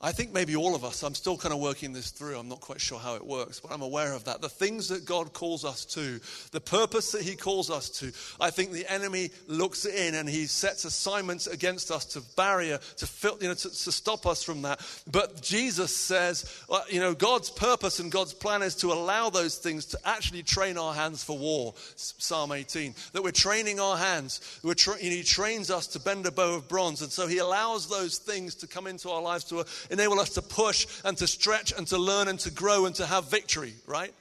I 0.00 0.12
think 0.12 0.32
maybe 0.32 0.54
all 0.54 0.76
of 0.76 0.84
us, 0.84 1.02
I'm 1.02 1.16
still 1.16 1.36
kind 1.36 1.52
of 1.52 1.58
working 1.58 1.92
this 1.92 2.10
through. 2.10 2.38
I'm 2.38 2.48
not 2.48 2.60
quite 2.60 2.80
sure 2.80 3.00
how 3.00 3.16
it 3.16 3.26
works, 3.26 3.58
but 3.58 3.72
I'm 3.72 3.82
aware 3.82 4.12
of 4.12 4.24
that. 4.24 4.40
The 4.40 4.48
things 4.48 4.86
that 4.88 5.04
God 5.04 5.32
calls 5.32 5.64
us 5.64 5.84
to, 5.86 6.20
the 6.52 6.60
purpose 6.60 7.10
that 7.12 7.22
He 7.22 7.34
calls 7.34 7.68
us 7.68 7.88
to, 7.98 8.12
I 8.40 8.50
think 8.50 8.70
the 8.70 8.86
enemy 8.90 9.30
looks 9.48 9.86
in 9.86 10.14
and 10.14 10.28
he 10.28 10.46
sets 10.46 10.84
assignments 10.84 11.48
against 11.48 11.90
us 11.90 12.04
to 12.06 12.22
barrier, 12.36 12.78
to, 12.98 13.08
you 13.40 13.48
know, 13.48 13.54
to, 13.54 13.70
to 13.70 13.92
stop 13.92 14.24
us 14.24 14.44
from 14.44 14.62
that. 14.62 14.80
But 15.10 15.42
Jesus 15.42 15.96
says, 15.96 16.62
uh, 16.70 16.82
you 16.88 17.00
know, 17.00 17.12
God's 17.12 17.50
purpose 17.50 17.98
and 17.98 18.12
God's 18.12 18.34
plan 18.34 18.62
is 18.62 18.76
to 18.76 18.92
allow 18.92 19.30
those 19.30 19.58
things 19.58 19.84
to 19.86 19.98
actually 20.04 20.44
train 20.44 20.78
our 20.78 20.94
hands 20.94 21.24
for 21.24 21.36
war. 21.36 21.74
Psalm 21.96 22.52
18. 22.52 22.94
That 23.14 23.24
we're 23.24 23.32
training 23.32 23.80
our 23.80 23.96
hands. 23.96 24.60
We're 24.62 24.74
tra- 24.74 24.96
he 24.96 25.24
trains 25.24 25.72
us 25.72 25.88
to 25.88 26.00
bend 26.00 26.26
a 26.26 26.30
bow 26.30 26.54
of 26.54 26.68
bronze. 26.68 27.02
And 27.02 27.10
so 27.10 27.26
He 27.26 27.38
allows 27.38 27.88
those 27.88 28.18
things 28.18 28.54
to 28.56 28.68
come 28.68 28.86
into 28.86 29.10
our 29.10 29.22
lives 29.22 29.42
to 29.44 29.64
enable 29.90 30.20
us 30.20 30.30
to 30.30 30.42
push 30.42 30.86
and 31.04 31.16
to 31.18 31.26
stretch 31.26 31.72
and 31.76 31.86
to 31.88 31.98
learn 31.98 32.28
and 32.28 32.38
to 32.40 32.50
grow 32.50 32.86
and 32.86 32.94
to 32.96 33.06
have 33.06 33.30
victory, 33.30 33.74
right? 33.86 34.12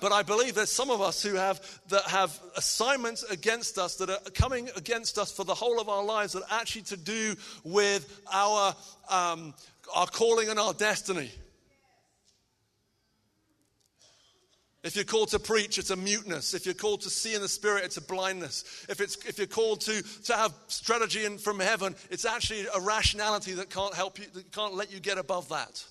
But 0.00 0.12
I 0.12 0.22
believe 0.22 0.54
there's 0.54 0.70
some 0.70 0.90
of 0.90 1.00
us 1.00 1.22
who 1.22 1.34
have 1.34 1.60
that 1.88 2.02
have 2.02 2.38
assignments 2.56 3.22
against 3.24 3.78
us 3.78 3.96
that 3.96 4.10
are 4.10 4.18
coming 4.34 4.68
against 4.76 5.18
us 5.18 5.32
for 5.32 5.44
the 5.44 5.54
whole 5.54 5.80
of 5.80 5.88
our 5.88 6.04
lives 6.04 6.34
that 6.34 6.42
are 6.42 6.60
actually 6.60 6.82
to 6.82 6.96
do 6.96 7.34
with 7.64 8.20
our 8.32 8.74
um, 9.08 9.54
our 9.94 10.06
calling 10.06 10.48
and 10.50 10.58
our 10.58 10.74
destiny. 10.74 11.30
If 14.86 14.94
you're 14.94 15.04
called 15.04 15.30
to 15.30 15.40
preach, 15.40 15.78
it's 15.78 15.90
a 15.90 15.96
muteness. 15.96 16.54
If 16.54 16.64
you're 16.64 16.72
called 16.72 17.00
to 17.00 17.10
see 17.10 17.34
in 17.34 17.42
the 17.42 17.48
spirit, 17.48 17.84
it's 17.84 17.96
a 17.96 18.00
blindness. 18.00 18.62
If, 18.88 19.00
it's, 19.00 19.16
if 19.26 19.36
you're 19.36 19.48
called 19.48 19.80
to, 19.80 20.00
to 20.26 20.32
have 20.34 20.54
strategy 20.68 21.24
in, 21.24 21.38
from 21.38 21.58
heaven, 21.58 21.96
it's 22.08 22.24
actually 22.24 22.66
a 22.72 22.80
rationality 22.80 23.54
that 23.54 23.68
can't 23.68 23.94
help 23.94 24.20
you, 24.20 24.26
that 24.34 24.52
can't 24.52 24.74
let 24.74 24.92
you 24.92 25.00
get 25.00 25.18
above 25.18 25.48
that. 25.48 25.84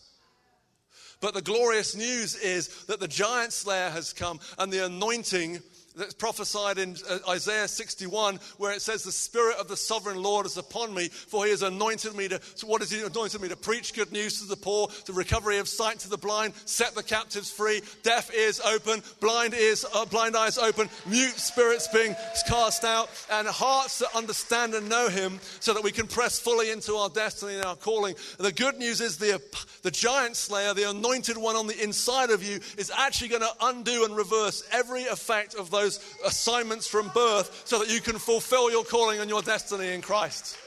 But 1.19 1.33
the 1.33 1.41
glorious 1.41 1.93
news 1.93 2.35
is 2.35 2.85
that 2.85 3.01
the 3.01 3.07
giant 3.09 3.51
slayer 3.51 3.89
has 3.89 4.13
come 4.13 4.39
and 4.57 4.71
the 4.71 4.85
anointing 4.85 5.59
that's 5.95 6.13
prophesied 6.13 6.77
in 6.77 6.95
uh, 7.09 7.19
Isaiah 7.29 7.67
61, 7.67 8.39
where 8.57 8.73
it 8.73 8.81
says, 8.81 9.03
The 9.03 9.11
Spirit 9.11 9.57
of 9.57 9.67
the 9.67 9.77
sovereign 9.77 10.21
Lord 10.21 10.45
is 10.45 10.57
upon 10.57 10.93
me, 10.93 11.07
for 11.09 11.45
he 11.45 11.51
has 11.51 11.61
anointed 11.61 12.15
me 12.15 12.27
to, 12.27 12.39
so 12.55 12.67
what 12.67 12.81
has 12.81 12.91
he 12.91 13.01
anointed 13.01 13.41
me? 13.41 13.49
To 13.49 13.55
preach 13.55 13.93
good 13.93 14.11
news 14.11 14.39
to 14.41 14.47
the 14.47 14.55
poor, 14.55 14.87
to 15.05 15.13
recovery 15.13 15.57
of 15.57 15.67
sight 15.67 15.99
to 15.99 16.09
the 16.09 16.17
blind, 16.17 16.53
set 16.65 16.95
the 16.95 17.03
captives 17.03 17.51
free, 17.51 17.81
deaf 18.03 18.33
ears 18.35 18.59
open, 18.61 19.01
blind 19.19 19.53
ears, 19.53 19.85
uh, 19.93 20.05
blind 20.05 20.35
eyes 20.35 20.57
open, 20.57 20.89
mute 21.05 21.37
spirits 21.37 21.87
being 21.87 22.15
cast 22.47 22.83
out, 22.83 23.09
and 23.31 23.47
hearts 23.47 23.99
that 23.99 24.15
understand 24.15 24.73
and 24.73 24.89
know 24.89 25.09
him, 25.09 25.39
so 25.59 25.73
that 25.73 25.83
we 25.83 25.91
can 25.91 26.07
press 26.07 26.39
fully 26.39 26.71
into 26.71 26.95
our 26.95 27.09
destiny 27.09 27.55
and 27.55 27.65
our 27.65 27.75
calling. 27.75 28.15
The 28.37 28.51
good 28.51 28.77
news 28.77 29.01
is 29.01 29.17
the, 29.17 29.41
the 29.85 29.91
giant 29.91 30.35
slayer, 30.35 30.73
the 30.73 30.89
anointed 30.89 31.37
one 31.37 31.55
on 31.55 31.67
the 31.67 31.83
inside 31.83 32.31
of 32.31 32.41
you, 32.41 32.59
is 32.75 32.91
actually 32.97 33.27
going 33.27 33.43
to 33.43 33.53
undo 33.61 34.03
and 34.03 34.17
reverse 34.17 34.67
every 34.71 35.03
effect 35.03 35.53
of 35.53 35.69
those 35.69 36.03
assignments 36.25 36.87
from 36.87 37.09
birth 37.09 37.61
so 37.65 37.77
that 37.77 37.87
you 37.87 38.01
can 38.01 38.17
fulfill 38.17 38.71
your 38.71 38.83
calling 38.83 39.19
and 39.19 39.29
your 39.29 39.43
destiny 39.43 39.93
in 39.93 40.01
Christ. 40.01 40.57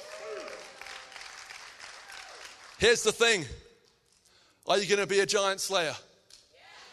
Here's 2.78 3.02
the 3.02 3.10
thing 3.10 3.44
Are 4.68 4.78
you 4.78 4.86
going 4.86 5.00
to 5.00 5.06
be 5.08 5.18
a 5.18 5.26
giant 5.26 5.60
slayer? 5.60 5.96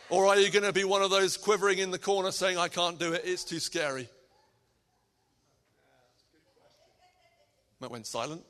Or 0.10 0.26
are 0.26 0.40
you 0.40 0.50
going 0.50 0.66
to 0.66 0.74
be 0.74 0.84
one 0.84 1.04
of 1.04 1.12
those 1.12 1.38
quivering 1.38 1.78
in 1.78 1.92
the 1.92 2.00
corner 2.00 2.32
saying, 2.32 2.58
I 2.58 2.70
can't 2.70 2.98
do 2.98 3.14
it, 3.14 3.22
it's 3.24 3.44
too 3.44 3.60
scary? 3.60 4.10
That 7.82 7.92
went 7.92 8.08
silent. 8.08 8.42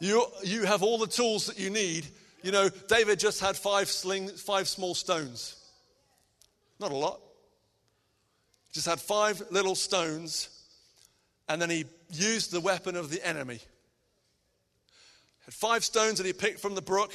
You, 0.00 0.24
you 0.42 0.64
have 0.64 0.82
all 0.82 0.98
the 0.98 1.06
tools 1.06 1.46
that 1.46 1.58
you 1.58 1.70
need. 1.70 2.06
You 2.42 2.52
know, 2.52 2.70
David 2.88 3.20
just 3.20 3.40
had 3.40 3.56
five, 3.56 3.88
sling, 3.88 4.28
five 4.28 4.66
small 4.66 4.94
stones. 4.94 5.56
Not 6.80 6.90
a 6.90 6.96
lot. 6.96 7.20
Just 8.72 8.86
had 8.86 9.00
five 9.00 9.42
little 9.50 9.74
stones, 9.74 10.48
and 11.48 11.60
then 11.60 11.70
he 11.70 11.84
used 12.10 12.50
the 12.50 12.60
weapon 12.60 12.96
of 12.96 13.10
the 13.10 13.24
enemy. 13.26 13.58
Had 15.44 15.54
five 15.54 15.84
stones 15.84 16.18
that 16.18 16.26
he 16.26 16.32
picked 16.32 16.60
from 16.60 16.74
the 16.74 16.82
brook. 16.82 17.12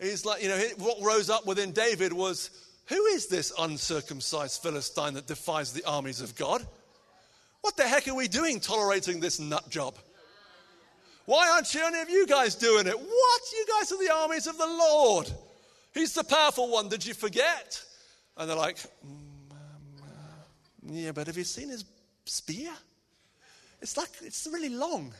He's 0.00 0.24
like, 0.24 0.42
you 0.42 0.48
know, 0.48 0.62
what 0.78 1.02
rose 1.02 1.28
up 1.28 1.44
within 1.44 1.72
David 1.72 2.12
was 2.12 2.50
who 2.86 3.04
is 3.06 3.26
this 3.26 3.52
uncircumcised 3.58 4.62
Philistine 4.62 5.14
that 5.14 5.26
defies 5.26 5.72
the 5.72 5.84
armies 5.84 6.20
of 6.20 6.34
God? 6.36 6.66
What 7.60 7.76
the 7.76 7.82
heck 7.82 8.08
are 8.08 8.14
we 8.14 8.28
doing 8.28 8.60
tolerating 8.60 9.20
this 9.20 9.38
nut 9.40 9.68
job? 9.68 9.96
Why 11.28 11.50
aren't 11.50 11.76
any 11.76 12.00
of 12.00 12.08
you 12.08 12.26
guys 12.26 12.54
doing 12.54 12.86
it? 12.86 12.98
What? 12.98 13.42
You 13.52 13.66
guys 13.78 13.92
are 13.92 13.98
the 13.98 14.14
armies 14.14 14.46
of 14.46 14.56
the 14.56 14.66
Lord. 14.66 15.30
He's 15.92 16.14
the 16.14 16.24
powerful 16.24 16.70
one. 16.70 16.88
Did 16.88 17.04
you 17.04 17.12
forget? 17.12 17.84
And 18.38 18.48
they're 18.48 18.56
like, 18.56 18.78
mm, 18.78 19.10
um, 19.50 19.58
uh, 20.00 20.06
yeah, 20.90 21.12
but 21.12 21.26
have 21.26 21.36
you 21.36 21.44
seen 21.44 21.68
his 21.68 21.84
spear? 22.24 22.70
It's 23.82 23.98
like, 23.98 24.08
it's 24.22 24.48
really 24.50 24.70
long. 24.70 25.12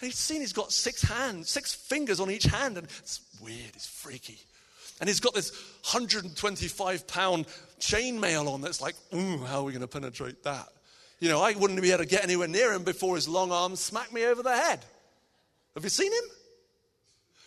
And 0.00 0.10
he's 0.10 0.18
seen 0.18 0.40
he's 0.40 0.52
got 0.52 0.72
six 0.72 1.00
hands, 1.00 1.48
six 1.48 1.72
fingers 1.72 2.18
on 2.18 2.28
each 2.28 2.46
hand, 2.46 2.76
and 2.76 2.88
it's 2.98 3.20
weird, 3.40 3.70
it's 3.72 3.86
freaky. 3.86 4.40
And 4.98 5.08
he's 5.08 5.20
got 5.20 5.32
this 5.32 5.52
125 5.92 7.06
pound 7.06 7.46
chainmail 7.78 8.52
on 8.52 8.62
that's 8.62 8.80
like, 8.80 8.96
ooh, 9.14 9.38
how 9.44 9.60
are 9.60 9.62
we 9.62 9.70
going 9.70 9.80
to 9.82 9.86
penetrate 9.86 10.42
that? 10.42 10.66
You 11.20 11.28
know, 11.28 11.40
I 11.40 11.52
wouldn't 11.52 11.80
be 11.80 11.92
able 11.92 12.02
to 12.02 12.10
get 12.10 12.24
anywhere 12.24 12.48
near 12.48 12.72
him 12.72 12.82
before 12.82 13.14
his 13.14 13.28
long 13.28 13.52
arms 13.52 13.78
smack 13.78 14.12
me 14.12 14.24
over 14.26 14.42
the 14.42 14.56
head. 14.56 14.80
Have 15.76 15.84
you 15.84 15.90
seen 15.90 16.10
him? 16.10 16.24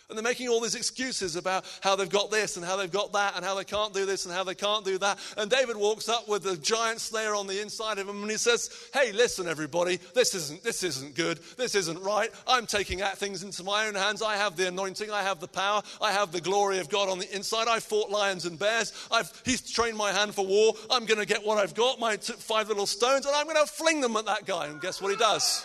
And 0.07 0.17
they're 0.17 0.23
making 0.23 0.49
all 0.49 0.59
these 0.59 0.73
excuses 0.73 1.35
about 1.35 1.65
how 1.81 1.95
they've 1.95 2.09
got 2.09 2.31
this 2.31 2.57
and 2.57 2.65
how 2.65 2.77
they've 2.77 2.91
got 2.91 3.13
that 3.13 3.35
and 3.35 3.45
how 3.45 3.53
they 3.53 3.63
can't 3.63 3.93
do 3.93 4.07
this 4.07 4.25
and 4.25 4.33
how 4.33 4.43
they 4.43 4.55
can't 4.55 4.83
do 4.83 4.97
that. 4.99 5.19
And 5.37 5.51
David 5.51 5.77
walks 5.77 6.09
up 6.09 6.27
with 6.27 6.41
the 6.41 6.57
giant 6.57 6.99
slayer 6.99 7.35
on 7.35 7.45
the 7.45 7.61
inside 7.61 7.99
of 7.99 8.09
him 8.09 8.23
and 8.23 8.31
he 8.31 8.37
says, 8.37 8.89
Hey, 8.91 9.11
listen, 9.11 9.47
everybody, 9.47 9.97
this 10.15 10.33
isn't, 10.33 10.63
this 10.63 10.81
isn't 10.81 11.15
good. 11.15 11.39
This 11.57 11.75
isn't 11.75 12.01
right. 12.01 12.29
I'm 12.47 12.65
taking 12.65 12.99
things 12.99 13.43
into 13.43 13.63
my 13.63 13.87
own 13.87 13.93
hands. 13.93 14.23
I 14.23 14.35
have 14.35 14.55
the 14.55 14.67
anointing. 14.67 15.11
I 15.11 15.21
have 15.21 15.39
the 15.39 15.47
power. 15.47 15.83
I 16.01 16.11
have 16.11 16.31
the 16.31 16.41
glory 16.41 16.79
of 16.79 16.89
God 16.89 17.07
on 17.07 17.19
the 17.19 17.35
inside. 17.35 17.67
I 17.67 17.79
fought 17.79 18.09
lions 18.09 18.45
and 18.45 18.57
bears. 18.57 18.93
I've, 19.11 19.31
he's 19.45 19.61
trained 19.61 19.97
my 19.97 20.11
hand 20.11 20.33
for 20.33 20.45
war. 20.45 20.73
I'm 20.89 21.05
going 21.05 21.19
to 21.19 21.25
get 21.27 21.45
what 21.45 21.59
I've 21.59 21.75
got, 21.75 21.99
my 21.99 22.15
t- 22.15 22.33
five 22.33 22.67
little 22.67 22.87
stones, 22.87 23.27
and 23.27 23.35
I'm 23.35 23.45
going 23.45 23.57
to 23.57 23.71
fling 23.71 24.01
them 24.01 24.15
at 24.17 24.25
that 24.25 24.47
guy. 24.47 24.67
And 24.67 24.81
guess 24.81 25.01
what 25.01 25.11
he 25.11 25.17
does? 25.17 25.63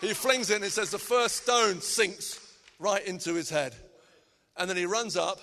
He 0.00 0.12
flings 0.12 0.50
it 0.50 0.56
and 0.56 0.64
it 0.64 0.72
says, 0.72 0.90
The 0.90 0.98
first 0.98 1.42
stone 1.42 1.80
sinks 1.80 2.40
right 2.78 3.06
into 3.06 3.34
his 3.34 3.50
head. 3.50 3.74
And 4.56 4.68
then 4.68 4.76
he 4.76 4.86
runs 4.86 5.16
up 5.16 5.40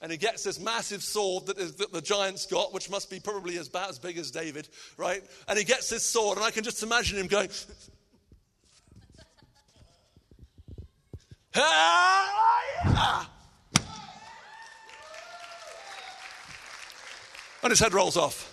and 0.00 0.12
he 0.12 0.18
gets 0.18 0.44
this 0.44 0.60
massive 0.60 1.02
sword 1.02 1.46
that, 1.46 1.56
the 1.92 2.02
giant's 2.02 2.46
got, 2.46 2.72
which 2.72 2.90
must 2.90 3.10
be 3.10 3.18
probably 3.18 3.56
about 3.56 3.88
as 3.88 3.98
big 3.98 4.18
as 4.18 4.30
David, 4.30 4.68
right? 4.96 5.22
And 5.48 5.58
he 5.58 5.64
gets 5.64 5.88
this 5.88 6.04
sword, 6.04 6.36
and 6.36 6.46
I 6.46 6.50
can 6.50 6.64
just 6.64 6.82
imagine 6.82 7.18
him 7.18 7.28
going, 7.28 7.48
and 17.62 17.70
his 17.70 17.80
head 17.80 17.94
rolls 17.94 18.18
off. 18.18 18.52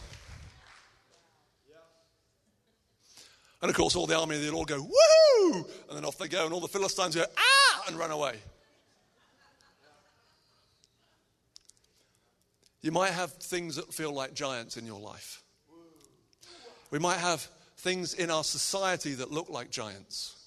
And 3.64 3.70
of 3.70 3.78
course, 3.78 3.96
all 3.96 4.06
the 4.06 4.20
army, 4.20 4.38
they'll 4.40 4.56
all 4.56 4.66
go, 4.66 4.78
woohoo! 4.84 5.56
And 5.88 5.98
then 5.98 6.04
off 6.04 6.18
they 6.18 6.28
go, 6.28 6.44
and 6.44 6.54
all 6.54 6.60
the 6.60 6.68
Philistines 6.68 7.16
go, 7.16 7.24
ah! 7.24 7.84
And 7.88 7.98
run 7.98 8.12
away. 8.12 8.36
You 12.82 12.92
might 12.92 13.12
have 13.12 13.32
things 13.32 13.78
that 13.78 13.94
feel 13.94 14.12
like 14.12 14.34
giants 14.34 14.76
in 14.76 14.86
your 14.86 15.00
life. 15.00 15.42
We 16.92 17.00
might 17.00 17.20
have 17.20 17.48
things 17.78 18.14
in 18.14 18.30
our 18.30 18.44
society 18.44 19.14
that 19.14 19.32
look 19.32 19.50
like 19.50 19.72
giants 19.72 20.43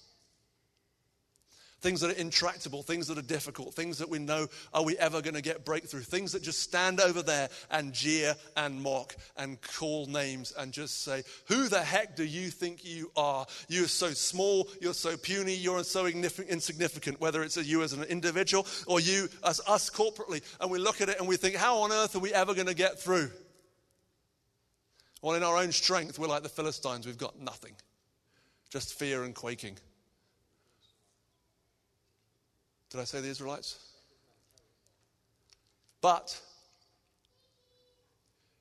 things 1.81 2.01
that 2.01 2.11
are 2.11 2.21
intractable, 2.21 2.83
things 2.83 3.07
that 3.09 3.19
are 3.19 3.23
difficult, 3.23 3.75
things 3.75 3.99
that 3.99 4.09
we 4.09 4.19
know 4.19 4.47
are 4.73 4.85
we 4.85 4.97
ever 4.99 5.21
going 5.21 5.35
to 5.35 5.43
get 5.43 5.65
breakthrough, 5.65 6.01
things 6.01 6.33
that 6.33 6.43
just 6.43 6.61
stand 6.61 7.01
over 7.01 7.23
there 7.23 7.49
and 7.71 7.93
jeer 7.93 8.35
and 8.57 8.83
mock 8.83 9.15
and 9.37 9.61
call 9.61 10.07
names 10.07 10.53
and 10.59 10.73
just 10.73 11.03
say, 11.03 11.23
Who 11.49 11.69
the 11.69 11.83
heck 11.83 12.17
do 12.17 12.25
you 12.25 12.49
think 12.49 12.85
you 12.85 13.11
are? 13.17 13.47
You 13.69 13.85
are 13.85 13.89
so 13.89 14.11
small, 14.11 14.69
you're 14.81 14.95
so 14.95 15.17
puny, 15.17 15.55
you're 15.55 15.85
so 15.85 16.07
insignificant, 16.07 17.21
whether 17.21 17.43
it's 17.43 17.57
you 17.57 17.83
as 17.83 17.93
an 17.93 18.05
individual 18.05 18.67
or 18.87 19.01
you 19.01 19.29
as 19.45 19.61
us 19.67 19.91
corporately. 19.91 20.43
And 20.61 20.71
we 20.71 20.79
look 20.79 21.01
at 21.01 21.09
it 21.09 21.19
and 21.19 21.29
we 21.29 21.37
think, 21.37 21.57
How 21.57 21.79
on 21.79 21.93
earth 21.93 22.17
are 22.17 22.21
we 22.21 22.33
ever 22.33 22.55
going 22.55 22.69
to 22.69 22.75
get 22.75 22.99
through? 22.99 23.31
Well, 25.23 25.35
in 25.35 25.43
our 25.43 25.57
own 25.57 25.73
strength, 25.73 26.19
we're 26.19 26.29
like 26.29 26.43
the 26.43 26.49
Philistines, 26.49 27.07
we've 27.07 27.19
got 27.19 27.39
nothing, 27.41 27.73
just 28.71 28.95
fear 28.95 29.25
and 29.25 29.35
quaking. 29.35 29.77
Did 32.97 33.03
I 33.03 33.05
say 33.05 33.21
the 33.21 33.29
Israelites? 33.29 33.79
But 36.01 36.41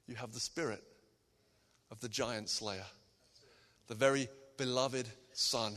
you 0.09 0.15
have 0.15 0.33
the 0.33 0.41
spirit 0.41 0.83
of 1.89 2.01
the 2.01 2.09
giant 2.09 2.49
slayer, 2.49 2.83
the 3.87 3.95
very 3.95 4.27
beloved 4.57 5.07
son, 5.31 5.75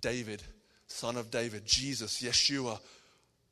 David, 0.00 0.42
son 0.86 1.18
of 1.18 1.30
David, 1.30 1.66
Jesus, 1.66 2.22
Yeshua, 2.22 2.80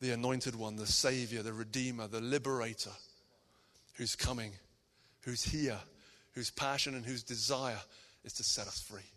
the 0.00 0.12
anointed 0.12 0.56
one, 0.56 0.76
the 0.76 0.86
Savior, 0.86 1.42
the 1.42 1.52
Redeemer, 1.52 2.08
the 2.08 2.22
Liberator, 2.22 2.92
who's 3.96 4.16
coming, 4.16 4.52
who's 5.20 5.44
here, 5.44 5.78
whose 6.32 6.50
passion 6.50 6.94
and 6.94 7.04
whose 7.04 7.22
desire 7.22 7.82
is 8.24 8.32
to 8.32 8.42
set 8.42 8.66
us 8.66 8.80
free 8.80 9.12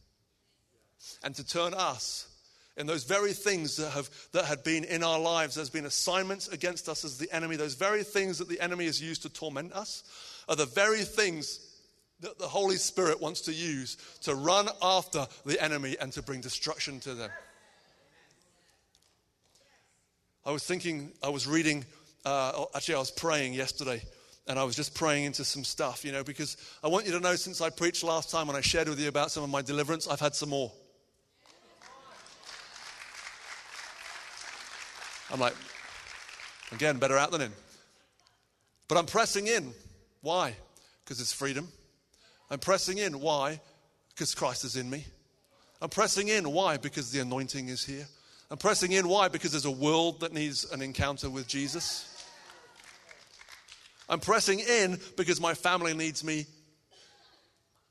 and 1.24 1.34
to 1.36 1.48
turn 1.48 1.74
us 1.74 2.28
and 2.78 2.88
those 2.88 3.04
very 3.04 3.34
things 3.34 3.76
that, 3.78 3.92
have, 3.92 4.10
that 4.32 4.46
had 4.46 4.64
been 4.64 4.84
in 4.86 5.04
our 5.04 5.20
lives, 5.20 5.56
there's 5.56 5.70
been 5.70 5.86
assignments 5.86 6.48
against 6.48 6.88
us 6.88 7.04
as 7.04 7.18
the 7.18 7.32
enemy. 7.34 7.56
Those 7.56 7.76
very 7.76 8.04
things 8.04 8.38
that 8.38 8.48
the 8.48 8.60
enemy 8.62 8.86
has 8.86 9.02
used 9.02 9.24
to 9.24 9.30
torment 9.30 9.74
us 9.74 10.04
are 10.48 10.56
the 10.56 10.66
very 10.66 11.02
things 11.02 11.68
that 12.22 12.40
the 12.40 12.48
Holy 12.48 12.78
Spirit 12.78 13.20
wants 13.20 13.42
to 13.42 13.54
use 13.54 13.98
to 14.22 14.36
run 14.36 14.70
after 14.82 15.28
the 15.46 15.62
enemy 15.62 15.98
and 16.00 16.14
to 16.14 16.22
bring 16.22 16.40
destruction 16.40 17.00
to 17.02 17.14
them. 17.14 17.32
I 20.46 20.52
was 20.52 20.64
thinking, 20.64 21.12
I 21.22 21.30
was 21.30 21.46
reading, 21.46 21.86
uh, 22.26 22.66
actually, 22.74 22.96
I 22.96 23.00
was 23.00 23.12
praying 23.12 23.54
yesterday, 23.54 24.02
and 24.48 24.58
I 24.58 24.64
was 24.64 24.76
just 24.76 24.96
praying 24.96 25.26
into 25.26 25.44
some 25.44 25.64
stuff, 25.64 26.04
you 26.04 26.12
know, 26.12 26.24
because 26.24 26.58
I 26.84 26.88
want 26.88 27.06
you 27.06 27.12
to 27.12 27.20
know 27.20 27.36
since 27.36 27.62
I 27.62 27.70
preached 27.70 28.04
last 28.04 28.32
time 28.32 28.48
when 28.48 28.56
I 28.56 28.62
shared 28.62 28.88
with 28.88 29.00
you 29.00 29.08
about 29.08 29.30
some 29.30 29.44
of 29.44 29.50
my 29.50 29.62
deliverance, 29.62 30.08
I've 30.08 30.20
had 30.20 30.34
some 30.34 30.50
more. 30.50 30.72
I'm 35.32 35.40
like, 35.40 35.56
again, 36.72 36.98
better 36.98 37.18
out 37.18 37.32
than 37.32 37.42
in. 37.42 37.52
But 38.88 38.98
I'm 38.98 39.06
pressing 39.06 39.48
in. 39.48 39.74
Why? 40.22 40.56
Because 41.04 41.22
it's 41.22 41.34
freedom. 41.34 41.70
I'm 42.50 42.60
pressing 42.60 42.98
in. 42.98 43.20
Why? 43.20 43.62
Because 44.10 44.36
Christ 44.36 44.66
is 44.66 44.76
in 44.76 44.90
me. 44.90 45.06
I'm 45.82 45.90
pressing 45.90 46.28
in. 46.28 46.52
Why? 46.52 46.78
Because 46.78 47.12
the 47.12 47.22
anointing 47.22 47.70
is 47.70 47.84
here. 47.86 48.06
I'm 48.50 48.58
pressing 48.58 48.92
in. 48.92 49.08
Why? 49.08 49.30
Because 49.30 49.52
there's 49.52 49.66
a 49.66 49.72
world 49.72 50.20
that 50.20 50.34
needs 50.34 50.70
an 50.72 50.82
encounter 50.82 51.30
with 51.30 51.48
Jesus. 51.48 52.08
I'm 54.10 54.20
pressing 54.20 54.60
in 54.60 55.00
because 55.16 55.40
my 55.40 55.54
family 55.54 55.94
needs 55.94 56.22
me. 56.22 56.46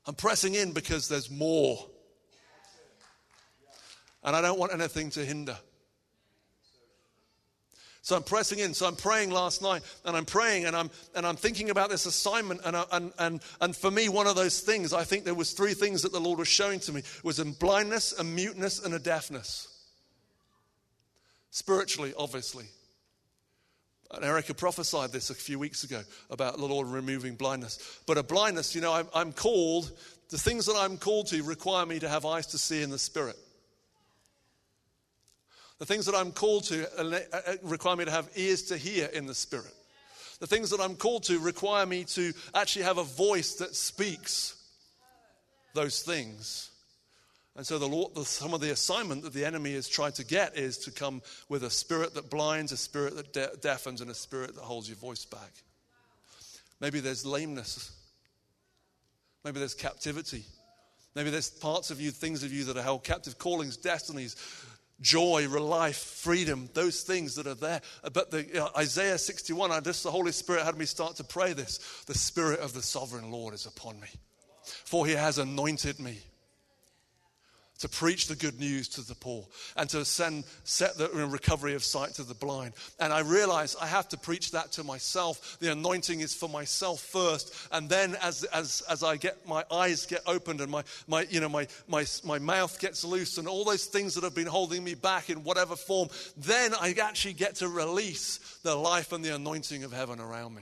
I'm 0.05 0.13
pressing 0.13 0.53
in 0.53 0.71
because 0.71 1.07
there's 1.07 1.31
more. 1.31 1.87
And 4.23 4.35
I 4.35 4.41
don't 4.41 4.59
want 4.59 4.71
anything 4.71 5.09
to 5.11 5.25
hinder. 5.25 5.57
So 8.03 8.15
I'm 8.15 8.23
pressing 8.23 8.59
in. 8.59 8.73
So 8.73 8.87
I'm 8.87 8.95
praying 8.95 9.29
last 9.29 9.61
night, 9.61 9.83
and 10.05 10.17
I'm 10.17 10.25
praying, 10.25 10.65
and 10.65 10.75
I'm 10.75 10.89
and 11.15 11.25
I'm 11.25 11.35
thinking 11.35 11.69
about 11.69 11.89
this 11.89 12.05
assignment. 12.05 12.61
And 12.65 12.75
uh, 12.75 12.85
and 12.91 13.13
and 13.19 13.41
and 13.61 13.75
for 13.75 13.91
me, 13.91 14.09
one 14.09 14.27
of 14.27 14.35
those 14.35 14.61
things, 14.61 14.91
I 14.91 15.03
think 15.03 15.23
there 15.23 15.35
was 15.35 15.51
three 15.51 15.73
things 15.73 16.01
that 16.01 16.11
the 16.11 16.19
Lord 16.19 16.39
was 16.39 16.47
showing 16.47 16.79
to 16.81 16.93
me: 16.93 17.03
was 17.23 17.37
a 17.39 17.45
blindness, 17.45 18.13
a 18.13 18.23
muteness, 18.23 18.83
and 18.83 18.93
a 18.93 18.99
deafness. 18.99 19.67
Spiritually, 21.51 22.13
obviously. 22.17 22.65
And 24.13 24.25
Erica 24.25 24.53
prophesied 24.53 25.11
this 25.11 25.29
a 25.29 25.35
few 25.35 25.57
weeks 25.57 25.83
ago 25.83 26.01
about 26.29 26.57
the 26.57 26.65
Lord 26.65 26.87
removing 26.87 27.35
blindness. 27.35 28.01
But 28.05 28.17
a 28.17 28.23
blindness, 28.23 28.75
you 28.75 28.81
know, 28.81 28.91
I'm, 28.91 29.07
I'm 29.15 29.31
called, 29.31 29.91
the 30.29 30.37
things 30.37 30.65
that 30.65 30.75
I'm 30.77 30.97
called 30.97 31.27
to 31.27 31.41
require 31.43 31.85
me 31.85 31.99
to 31.99 32.09
have 32.09 32.25
eyes 32.25 32.47
to 32.47 32.57
see 32.57 32.81
in 32.81 32.89
the 32.89 32.99
Spirit. 32.99 33.37
The 35.81 35.87
things 35.87 36.05
that 36.05 36.13
I'm 36.13 36.31
called 36.31 36.65
to 36.65 36.87
uh, 37.01 37.19
uh, 37.33 37.53
require 37.63 37.95
me 37.95 38.05
to 38.05 38.11
have 38.11 38.29
ears 38.35 38.61
to 38.65 38.77
hear 38.77 39.07
in 39.07 39.25
the 39.25 39.33
Spirit. 39.33 39.73
The 40.39 40.45
things 40.45 40.69
that 40.69 40.79
I'm 40.79 40.95
called 40.95 41.23
to 41.23 41.39
require 41.39 41.87
me 41.87 42.03
to 42.03 42.33
actually 42.53 42.85
have 42.85 42.99
a 42.99 43.03
voice 43.03 43.55
that 43.55 43.75
speaks 43.75 44.61
those 45.73 46.03
things. 46.03 46.69
And 47.55 47.65
so, 47.65 47.79
the 47.79 47.87
Lord, 47.87 48.13
the, 48.13 48.25
some 48.25 48.53
of 48.53 48.61
the 48.61 48.69
assignment 48.69 49.23
that 49.23 49.33
the 49.33 49.43
enemy 49.43 49.73
has 49.73 49.89
tried 49.89 50.13
to 50.15 50.23
get 50.23 50.55
is 50.55 50.77
to 50.77 50.91
come 50.91 51.23
with 51.49 51.63
a 51.63 51.71
spirit 51.71 52.13
that 52.13 52.29
blinds, 52.29 52.71
a 52.71 52.77
spirit 52.77 53.15
that 53.15 53.33
de- 53.33 53.57
deafens, 53.59 54.01
and 54.01 54.11
a 54.11 54.15
spirit 54.15 54.53
that 54.53 54.61
holds 54.61 54.87
your 54.87 54.97
voice 54.97 55.25
back. 55.25 55.51
Maybe 56.79 56.99
there's 56.99 57.25
lameness. 57.25 57.91
Maybe 59.43 59.57
there's 59.57 59.73
captivity. 59.73 60.45
Maybe 61.15 61.29
there's 61.29 61.49
parts 61.49 61.91
of 61.91 61.99
you, 61.99 62.11
things 62.11 62.43
of 62.43 62.53
you 62.53 62.65
that 62.65 62.77
are 62.77 62.83
held 62.83 63.03
captive, 63.03 63.37
callings, 63.37 63.75
destinies, 63.75 64.35
joy, 65.01 65.47
life, 65.49 65.97
freedom, 65.97 66.69
those 66.73 67.01
things 67.01 67.35
that 67.35 67.47
are 67.47 67.55
there. 67.55 67.81
But 68.13 68.31
the, 68.31 68.45
you 68.45 68.53
know, 68.55 68.69
Isaiah 68.77 69.17
61, 69.17 69.71
I 69.71 69.79
just 69.79 70.03
the 70.03 70.11
Holy 70.11 70.31
Spirit 70.31 70.63
had 70.63 70.77
me 70.77 70.85
start 70.85 71.15
to 71.17 71.23
pray 71.23 71.53
this. 71.53 72.03
The 72.05 72.13
Spirit 72.13 72.59
of 72.59 72.73
the 72.73 72.81
sovereign 72.81 73.31
Lord 73.31 73.53
is 73.53 73.65
upon 73.65 73.99
me, 73.99 74.07
for 74.63 75.05
he 75.05 75.13
has 75.13 75.37
anointed 75.37 75.99
me 75.99 76.19
to 77.81 77.89
preach 77.89 78.27
the 78.27 78.35
good 78.35 78.59
news 78.59 78.87
to 78.87 79.01
the 79.01 79.15
poor 79.15 79.43
and 79.75 79.89
to 79.89 80.05
send 80.05 80.43
set 80.63 80.97
the 80.97 81.09
recovery 81.09 81.73
of 81.73 81.83
sight 81.83 82.13
to 82.13 82.23
the 82.23 82.35
blind. 82.35 82.73
And 82.99 83.11
i 83.11 83.19
realize 83.19 83.75
i 83.81 83.87
have 83.87 84.07
to 84.09 84.17
preach 84.17 84.51
that 84.51 84.71
to 84.73 84.83
myself. 84.83 85.57
The 85.59 85.71
anointing 85.71 86.19
is 86.21 86.33
for 86.33 86.47
myself 86.47 87.01
first. 87.01 87.53
And 87.71 87.89
then 87.89 88.15
as 88.21 88.43
as 88.45 88.83
as 88.89 89.03
i 89.03 89.17
get 89.17 89.47
my 89.47 89.63
eyes 89.71 90.05
get 90.05 90.21
opened 90.27 90.61
and 90.61 90.71
my 90.71 90.83
my 91.07 91.25
you 91.29 91.39
know 91.39 91.49
my 91.49 91.67
my 91.87 92.05
my 92.23 92.37
mouth 92.37 92.79
gets 92.79 93.03
loose 93.03 93.39
and 93.39 93.47
all 93.47 93.65
those 93.65 93.85
things 93.85 94.13
that 94.13 94.23
have 94.23 94.35
been 94.35 94.47
holding 94.47 94.83
me 94.83 94.93
back 94.93 95.29
in 95.29 95.43
whatever 95.43 95.75
form 95.75 96.07
then 96.37 96.73
i 96.79 96.93
actually 97.01 97.33
get 97.33 97.55
to 97.55 97.67
release 97.67 98.59
the 98.63 98.75
life 98.75 99.11
and 99.11 99.25
the 99.25 99.33
anointing 99.33 99.83
of 99.83 99.91
heaven 99.91 100.19
around 100.19 100.53
me. 100.55 100.61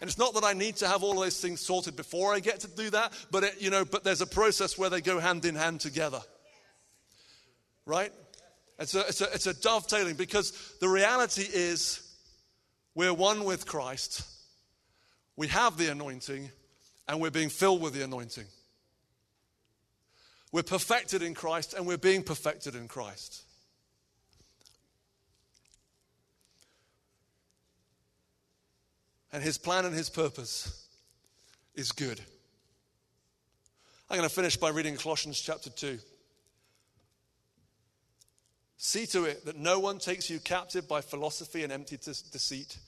And 0.00 0.08
it's 0.08 0.18
not 0.18 0.32
that 0.34 0.44
I 0.44 0.54
need 0.54 0.76
to 0.76 0.88
have 0.88 1.02
all 1.02 1.20
those 1.20 1.38
things 1.40 1.60
sorted 1.60 1.94
before 1.94 2.34
I 2.34 2.40
get 2.40 2.60
to 2.60 2.68
do 2.68 2.88
that, 2.90 3.12
but 3.30 3.44
it, 3.44 3.60
you 3.60 3.68
know, 3.68 3.84
but 3.84 4.02
there's 4.02 4.22
a 4.22 4.26
process 4.26 4.78
where 4.78 4.88
they 4.88 5.02
go 5.02 5.20
hand 5.20 5.44
in 5.44 5.54
hand 5.54 5.80
together 5.80 6.22
right? 7.86 8.12
It's 8.78 8.94
a, 8.94 9.00
it's, 9.00 9.20
a, 9.20 9.32
it's 9.32 9.46
a 9.46 9.54
dovetailing 9.54 10.16
because 10.16 10.74
the 10.80 10.88
reality 10.88 11.46
is 11.52 12.00
we're 12.94 13.14
one 13.14 13.44
with 13.44 13.66
Christ, 13.66 14.22
we 15.36 15.48
have 15.48 15.76
the 15.76 15.90
anointing, 15.90 16.50
and 17.08 17.20
we're 17.20 17.30
being 17.30 17.48
filled 17.48 17.82
with 17.82 17.94
the 17.94 18.04
anointing. 18.04 18.46
We're 20.52 20.62
perfected 20.62 21.22
in 21.22 21.34
Christ, 21.34 21.74
and 21.74 21.86
we're 21.86 21.98
being 21.98 22.22
perfected 22.22 22.76
in 22.76 22.86
Christ. 22.86 23.42
And 29.32 29.42
his 29.42 29.58
plan 29.58 29.84
and 29.84 29.92
his 29.92 30.08
purpose 30.08 30.86
is 31.74 31.90
good. 31.90 32.20
I'm 34.08 34.16
going 34.16 34.28
to 34.28 34.34
finish 34.34 34.56
by 34.56 34.68
reading 34.68 34.96
Colossians 34.96 35.40
chapter 35.40 35.70
2. 35.70 35.98
See 38.76 39.06
to 39.06 39.24
it 39.24 39.44
that 39.46 39.56
no 39.56 39.78
one 39.78 39.98
takes 39.98 40.28
you 40.28 40.40
captive 40.40 40.88
by 40.88 41.00
philosophy 41.00 41.62
and 41.62 41.72
empty 41.72 41.96
deceit, 41.96 42.78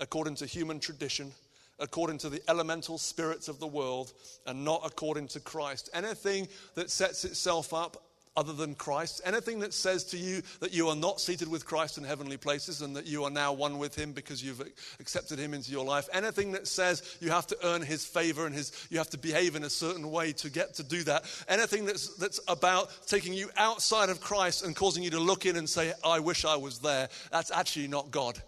according 0.00 0.34
to 0.36 0.46
human 0.46 0.80
tradition, 0.80 1.32
according 1.78 2.18
to 2.18 2.28
the 2.28 2.42
elemental 2.48 2.98
spirits 2.98 3.48
of 3.48 3.60
the 3.60 3.66
world, 3.66 4.12
and 4.46 4.64
not 4.64 4.82
according 4.84 5.28
to 5.28 5.40
Christ. 5.40 5.90
Anything 5.94 6.48
that 6.74 6.90
sets 6.90 7.24
itself 7.24 7.72
up 7.72 8.02
other 8.36 8.52
than 8.52 8.74
Christ. 8.74 9.20
Anything 9.24 9.60
that 9.60 9.72
says 9.72 10.04
to 10.04 10.16
you 10.16 10.42
that 10.60 10.72
you 10.72 10.88
are 10.88 10.96
not 10.96 11.20
seated 11.20 11.48
with 11.48 11.64
Christ 11.64 11.98
in 11.98 12.04
heavenly 12.04 12.36
places 12.36 12.82
and 12.82 12.96
that 12.96 13.06
you 13.06 13.24
are 13.24 13.30
now 13.30 13.52
one 13.52 13.78
with 13.78 13.94
Him 13.94 14.12
because 14.12 14.42
you've 14.42 14.62
accepted 15.00 15.38
Him 15.38 15.54
into 15.54 15.72
your 15.72 15.84
life. 15.84 16.08
Anything 16.12 16.52
that 16.52 16.66
says 16.66 17.16
you 17.20 17.30
have 17.30 17.46
to 17.48 17.56
earn 17.64 17.82
His 17.82 18.04
favor 18.04 18.46
and 18.46 18.54
his, 18.54 18.86
you 18.90 18.98
have 18.98 19.10
to 19.10 19.18
behave 19.18 19.56
in 19.56 19.64
a 19.64 19.70
certain 19.70 20.10
way 20.10 20.32
to 20.32 20.50
get 20.50 20.74
to 20.74 20.82
do 20.82 21.02
that. 21.04 21.24
Anything 21.48 21.84
that's, 21.84 22.14
that's 22.16 22.40
about 22.48 22.90
taking 23.06 23.32
you 23.32 23.48
outside 23.56 24.08
of 24.08 24.20
Christ 24.20 24.64
and 24.64 24.74
causing 24.74 25.02
you 25.02 25.10
to 25.10 25.20
look 25.20 25.46
in 25.46 25.56
and 25.56 25.68
say, 25.68 25.92
I 26.04 26.20
wish 26.20 26.44
I 26.44 26.56
was 26.56 26.78
there. 26.78 27.08
That's 27.30 27.50
actually 27.50 27.88
not 27.88 28.10
God. 28.10 28.40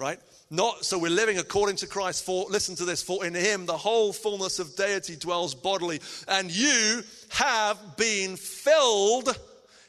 Right? 0.00 0.18
Not 0.48 0.82
so 0.82 0.98
we're 0.98 1.10
living 1.10 1.36
according 1.36 1.76
to 1.76 1.86
Christ. 1.86 2.24
For 2.24 2.46
listen 2.48 2.74
to 2.76 2.86
this, 2.86 3.02
for 3.02 3.22
in 3.22 3.34
him 3.34 3.66
the 3.66 3.76
whole 3.76 4.14
fullness 4.14 4.58
of 4.58 4.74
deity 4.74 5.14
dwells 5.14 5.54
bodily, 5.54 6.00
and 6.26 6.50
you 6.50 7.02
have 7.28 7.78
been 7.98 8.36
filled 8.36 9.38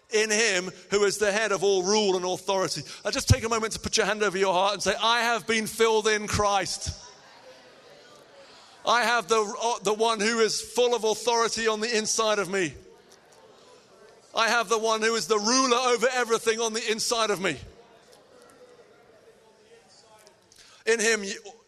in 0.09 0.29
him 0.29 0.69
who 0.89 1.05
is 1.05 1.17
the 1.17 1.31
head 1.31 1.53
of 1.53 1.63
all 1.63 1.83
rule 1.83 2.17
and 2.17 2.25
authority. 2.25 2.81
I 3.05 3.11
just 3.11 3.29
take 3.29 3.45
a 3.45 3.49
moment 3.49 3.71
to 3.71 3.79
put 3.79 3.95
your 3.95 4.05
hand 4.05 4.21
over 4.21 4.37
your 4.37 4.53
heart 4.53 4.73
and 4.73 4.83
say, 4.83 4.93
I 5.01 5.21
have 5.21 5.47
been 5.47 5.65
filled 5.65 6.09
in 6.09 6.27
Christ. 6.27 6.93
I 8.85 9.03
have 9.03 9.29
the, 9.29 9.39
uh, 9.39 9.79
the 9.83 9.93
one 9.93 10.19
who 10.19 10.39
is 10.39 10.59
full 10.59 10.93
of 10.93 11.05
authority 11.05 11.69
on 11.69 11.79
the 11.79 11.97
inside 11.97 12.37
of 12.37 12.49
me. 12.49 12.73
I 14.35 14.49
have 14.49 14.67
the 14.67 14.77
one 14.77 15.01
who 15.01 15.15
is 15.15 15.27
the 15.27 15.39
ruler 15.39 15.77
over 15.77 16.07
everything 16.11 16.59
on 16.59 16.73
the 16.73 16.91
inside 16.91 17.29
of 17.29 17.39
me. 17.39 17.55
In 20.85 20.99
him, 20.99 21.23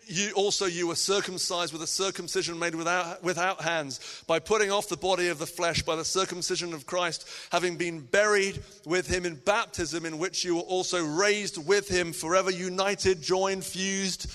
you, 0.08 0.32
also 0.36 0.66
you 0.66 0.88
were 0.88 0.96
circumcised 0.96 1.74
with 1.74 1.82
a 1.82 1.88
circumcision 1.88 2.60
made 2.60 2.76
without, 2.76 3.24
without 3.24 3.62
hands 3.62 4.24
by 4.28 4.40
putting 4.40 4.72
off 4.72 4.90
the 4.90 4.98
body 4.98 5.28
of 5.30 5.40
the 5.40 5.48
flesh 5.48 5.82
by 5.82 5.96
the 5.96 6.06
circumcision 6.06 6.74
of 6.74 6.86
christ 6.86 7.28
having 7.52 7.78
been 7.78 8.00
buried 8.00 8.62
with 8.86 9.08
him 9.08 9.26
in 9.26 9.36
baptism 9.36 10.06
in 10.06 10.18
which 10.18 10.44
you 10.44 10.56
were 10.56 10.62
also 10.62 11.04
raised 11.04 11.58
with 11.66 11.88
him 11.88 12.12
forever 12.12 12.52
united 12.52 13.22
joined 13.22 13.64
fused 13.64 14.32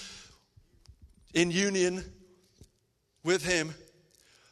in 1.35 1.51
union 1.51 2.05
with 3.25 3.45
him 3.45 3.75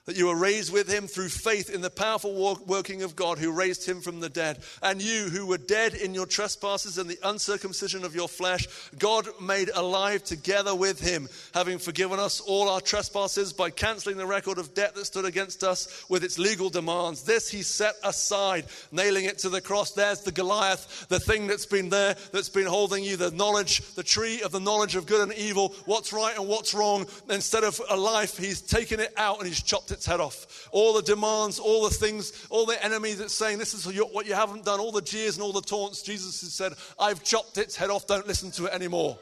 that 0.06 0.16
you 0.16 0.26
were 0.26 0.36
raised 0.36 0.72
with 0.72 0.88
him 0.88 1.06
through 1.06 1.28
faith 1.28 1.68
in 1.68 1.80
the 1.80 1.90
powerful 1.90 2.56
working 2.64 3.02
of 3.02 3.16
God 3.16 3.38
who 3.38 3.50
raised 3.50 3.88
him 3.88 4.00
from 4.00 4.20
the 4.20 4.28
dead. 4.28 4.60
And 4.80 5.02
you 5.02 5.24
who 5.24 5.46
were 5.46 5.58
dead 5.58 5.94
in 5.94 6.14
your 6.14 6.26
trespasses 6.26 6.96
and 6.96 7.10
the 7.10 7.18
uncircumcision 7.24 8.04
of 8.04 8.14
your 8.14 8.28
flesh, 8.28 8.68
God 8.98 9.26
made 9.40 9.68
alive 9.74 10.22
together 10.22 10.74
with 10.76 11.00
him, 11.00 11.28
having 11.54 11.78
forgiven 11.78 12.20
us 12.20 12.40
all 12.40 12.68
our 12.68 12.80
trespasses 12.80 13.52
by 13.52 13.70
canceling 13.70 14.16
the 14.16 14.26
record 14.26 14.58
of 14.58 14.74
debt 14.74 14.94
that 14.94 15.06
stood 15.06 15.24
against 15.24 15.64
us 15.64 16.04
with 16.08 16.22
its 16.22 16.38
legal 16.38 16.70
demands. 16.70 17.24
This 17.24 17.50
he 17.50 17.62
set 17.62 17.96
aside, 18.04 18.66
nailing 18.92 19.24
it 19.24 19.38
to 19.38 19.48
the 19.48 19.60
cross. 19.60 19.90
There's 19.90 20.20
the 20.20 20.30
Goliath, 20.30 21.06
the 21.08 21.20
thing 21.20 21.48
that's 21.48 21.66
been 21.66 21.88
there, 21.88 22.14
that's 22.32 22.48
been 22.48 22.66
holding 22.66 23.02
you, 23.02 23.16
the 23.16 23.32
knowledge, 23.32 23.80
the 23.94 24.04
tree 24.04 24.40
of 24.42 24.52
the 24.52 24.60
knowledge 24.60 24.94
of 24.94 25.06
good 25.06 25.28
and 25.28 25.36
evil, 25.36 25.74
what's 25.84 26.12
right 26.12 26.38
and 26.38 26.46
what's 26.46 26.74
wrong. 26.74 27.06
Instead 27.28 27.64
of 27.64 27.80
a 27.90 27.96
life, 27.96 28.38
he's 28.38 28.60
taken 28.60 29.00
it 29.00 29.12
out 29.16 29.38
and 29.38 29.48
he's 29.48 29.62
chopped 29.62 29.90
it 29.90 29.95
its 29.96 30.06
head 30.06 30.20
off. 30.20 30.68
All 30.70 30.92
the 30.92 31.02
demands, 31.02 31.58
all 31.58 31.82
the 31.84 31.94
things, 31.94 32.46
all 32.50 32.66
the 32.66 32.82
enemies 32.84 33.18
that's 33.18 33.34
saying 33.34 33.58
this 33.58 33.74
is 33.74 33.86
what 34.12 34.26
you 34.26 34.34
haven't 34.34 34.64
done, 34.64 34.78
all 34.78 34.92
the 34.92 35.02
jeers 35.02 35.36
and 35.36 35.42
all 35.42 35.52
the 35.52 35.60
taunts, 35.60 36.02
Jesus 36.02 36.40
has 36.42 36.52
said, 36.52 36.74
I've 36.98 37.24
chopped 37.24 37.58
its 37.58 37.74
head 37.74 37.90
off, 37.90 38.06
don't 38.06 38.26
listen 38.26 38.50
to 38.52 38.66
it 38.66 38.72
anymore. 38.72 39.18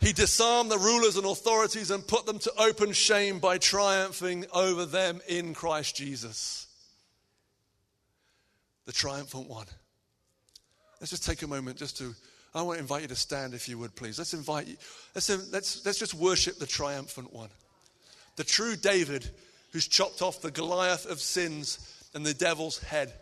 He 0.00 0.12
disarmed 0.12 0.70
the 0.70 0.78
rulers 0.78 1.16
and 1.16 1.24
authorities 1.24 1.90
and 1.90 2.06
put 2.06 2.26
them 2.26 2.38
to 2.40 2.52
open 2.58 2.92
shame 2.92 3.38
by 3.38 3.56
triumphing 3.56 4.44
over 4.52 4.84
them 4.84 5.22
in 5.28 5.54
Christ 5.54 5.96
Jesus. 5.96 6.66
The 8.84 8.92
triumphant 8.92 9.48
one. 9.48 9.66
Let's 11.00 11.10
just 11.10 11.24
take 11.24 11.40
a 11.40 11.46
moment 11.46 11.78
just 11.78 11.96
to 11.98 12.14
I 12.54 12.62
want 12.62 12.76
to 12.76 12.82
invite 12.82 13.02
you 13.02 13.08
to 13.08 13.16
stand 13.16 13.52
if 13.52 13.68
you 13.68 13.78
would, 13.78 13.96
please. 13.96 14.18
Let's 14.18 14.34
invite 14.34 14.68
you. 14.68 14.76
Let's, 15.14 15.28
um, 15.30 15.42
let's, 15.50 15.84
let's 15.84 15.98
just 15.98 16.14
worship 16.14 16.58
the 16.58 16.66
triumphant 16.66 17.32
one. 17.32 17.50
The 18.36 18.44
true 18.44 18.76
David 18.76 19.28
who's 19.72 19.88
chopped 19.88 20.22
off 20.22 20.40
the 20.40 20.52
Goliath 20.52 21.04
of 21.04 21.20
sins 21.20 22.06
and 22.14 22.24
the 22.24 22.32
devil's 22.32 22.80
head. 22.80 23.12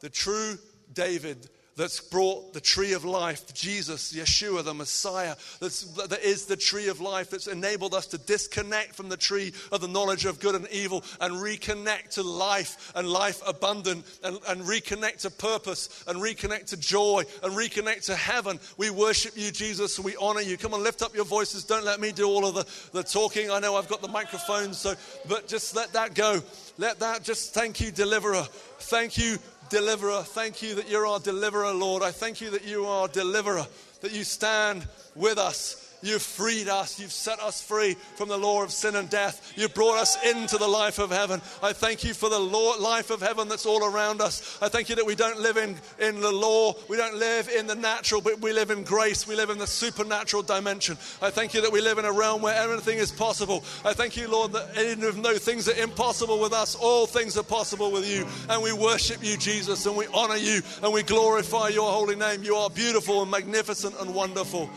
The 0.00 0.10
true 0.10 0.58
David 0.92 1.48
that's 1.78 2.00
brought 2.00 2.52
the 2.52 2.60
tree 2.60 2.92
of 2.92 3.04
life, 3.04 3.54
Jesus, 3.54 4.12
Yeshua, 4.12 4.64
the 4.64 4.74
Messiah, 4.74 5.36
that's, 5.60 5.84
that 6.08 6.20
is 6.22 6.46
the 6.46 6.56
tree 6.56 6.88
of 6.88 7.00
life, 7.00 7.30
that's 7.30 7.46
enabled 7.46 7.94
us 7.94 8.08
to 8.08 8.18
disconnect 8.18 8.96
from 8.96 9.08
the 9.08 9.16
tree 9.16 9.52
of 9.70 9.80
the 9.80 9.86
knowledge 9.86 10.24
of 10.24 10.40
good 10.40 10.56
and 10.56 10.66
evil 10.72 11.04
and 11.20 11.34
reconnect 11.34 12.10
to 12.10 12.24
life 12.24 12.92
and 12.96 13.08
life 13.08 13.40
abundant 13.46 14.04
and, 14.24 14.40
and 14.48 14.62
reconnect 14.62 15.18
to 15.18 15.30
purpose 15.30 16.04
and 16.08 16.18
reconnect 16.18 16.66
to 16.66 16.76
joy 16.76 17.22
and 17.44 17.52
reconnect 17.52 18.06
to 18.06 18.16
heaven. 18.16 18.58
We 18.76 18.90
worship 18.90 19.36
you, 19.36 19.52
Jesus, 19.52 20.00
we 20.00 20.16
honor 20.16 20.40
you. 20.40 20.56
Come 20.56 20.74
on, 20.74 20.82
lift 20.82 21.02
up 21.02 21.14
your 21.14 21.24
voices. 21.24 21.64
Don't 21.64 21.84
let 21.84 22.00
me 22.00 22.10
do 22.10 22.26
all 22.26 22.44
of 22.44 22.56
the, 22.56 22.66
the 22.90 23.04
talking. 23.04 23.52
I 23.52 23.60
know 23.60 23.76
I've 23.76 23.88
got 23.88 24.02
the 24.02 24.08
microphone, 24.08 24.74
so, 24.74 24.94
but 25.28 25.46
just 25.46 25.76
let 25.76 25.92
that 25.92 26.14
go. 26.14 26.42
Let 26.76 26.98
that 26.98 27.22
just 27.22 27.54
thank 27.54 27.80
you, 27.80 27.92
deliverer. 27.92 28.46
Thank 28.80 29.16
you, 29.16 29.38
deliverer. 29.68 30.22
Thank 30.22 30.62
you 30.62 30.74
that 30.76 30.88
you're 30.88 31.06
our 31.06 31.20
deliverer, 31.20 31.72
Lord. 31.72 32.02
I 32.02 32.10
thank 32.10 32.40
you 32.40 32.50
that 32.50 32.64
you 32.64 32.86
are 32.86 33.02
our 33.02 33.08
deliverer, 33.08 33.66
that 34.00 34.12
you 34.12 34.24
stand 34.24 34.86
with 35.14 35.38
us 35.38 35.87
You've 36.00 36.22
freed 36.22 36.68
us. 36.68 37.00
You've 37.00 37.12
set 37.12 37.40
us 37.40 37.60
free 37.60 37.94
from 37.94 38.28
the 38.28 38.36
law 38.36 38.62
of 38.62 38.70
sin 38.70 38.94
and 38.94 39.10
death. 39.10 39.52
You've 39.56 39.74
brought 39.74 39.98
us 39.98 40.16
into 40.24 40.56
the 40.56 40.68
life 40.68 40.98
of 40.98 41.10
heaven. 41.10 41.42
I 41.62 41.72
thank 41.72 42.04
you 42.04 42.14
for 42.14 42.28
the 42.28 42.38
law, 42.38 42.76
life 42.78 43.10
of 43.10 43.20
heaven 43.20 43.48
that's 43.48 43.66
all 43.66 43.84
around 43.84 44.20
us. 44.20 44.58
I 44.62 44.68
thank 44.68 44.88
you 44.88 44.96
that 44.96 45.06
we 45.06 45.16
don't 45.16 45.40
live 45.40 45.56
in, 45.56 45.76
in 45.98 46.20
the 46.20 46.30
law, 46.30 46.74
we 46.88 46.96
don't 46.96 47.16
live 47.16 47.48
in 47.48 47.66
the 47.66 47.74
natural, 47.74 48.20
but 48.20 48.40
we 48.40 48.52
live 48.52 48.70
in 48.70 48.84
grace. 48.84 49.26
We 49.26 49.34
live 49.34 49.50
in 49.50 49.58
the 49.58 49.66
supernatural 49.66 50.44
dimension. 50.44 50.96
I 51.20 51.30
thank 51.30 51.54
you 51.54 51.60
that 51.62 51.72
we 51.72 51.80
live 51.80 51.98
in 51.98 52.04
a 52.04 52.12
realm 52.12 52.42
where 52.42 52.54
everything 52.54 52.98
is 52.98 53.10
possible. 53.10 53.64
I 53.84 53.92
thank 53.92 54.16
you, 54.16 54.28
Lord, 54.28 54.52
that 54.52 54.78
even 54.78 55.22
though 55.22 55.36
things 55.36 55.68
are 55.68 55.82
impossible 55.82 56.38
with 56.38 56.52
us, 56.52 56.76
all 56.76 57.06
things 57.06 57.36
are 57.36 57.42
possible 57.42 57.90
with 57.90 58.08
you. 58.08 58.26
And 58.48 58.62
we 58.62 58.72
worship 58.72 59.24
you, 59.24 59.36
Jesus, 59.36 59.86
and 59.86 59.96
we 59.96 60.06
honor 60.14 60.36
you, 60.36 60.62
and 60.82 60.92
we 60.92 61.02
glorify 61.02 61.68
your 61.68 61.90
holy 61.90 62.16
name. 62.16 62.44
You 62.44 62.54
are 62.56 62.70
beautiful 62.70 63.22
and 63.22 63.30
magnificent 63.30 63.96
and 64.00 64.14
wonderful. 64.14 64.70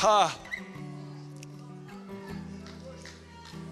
他 0.00 0.32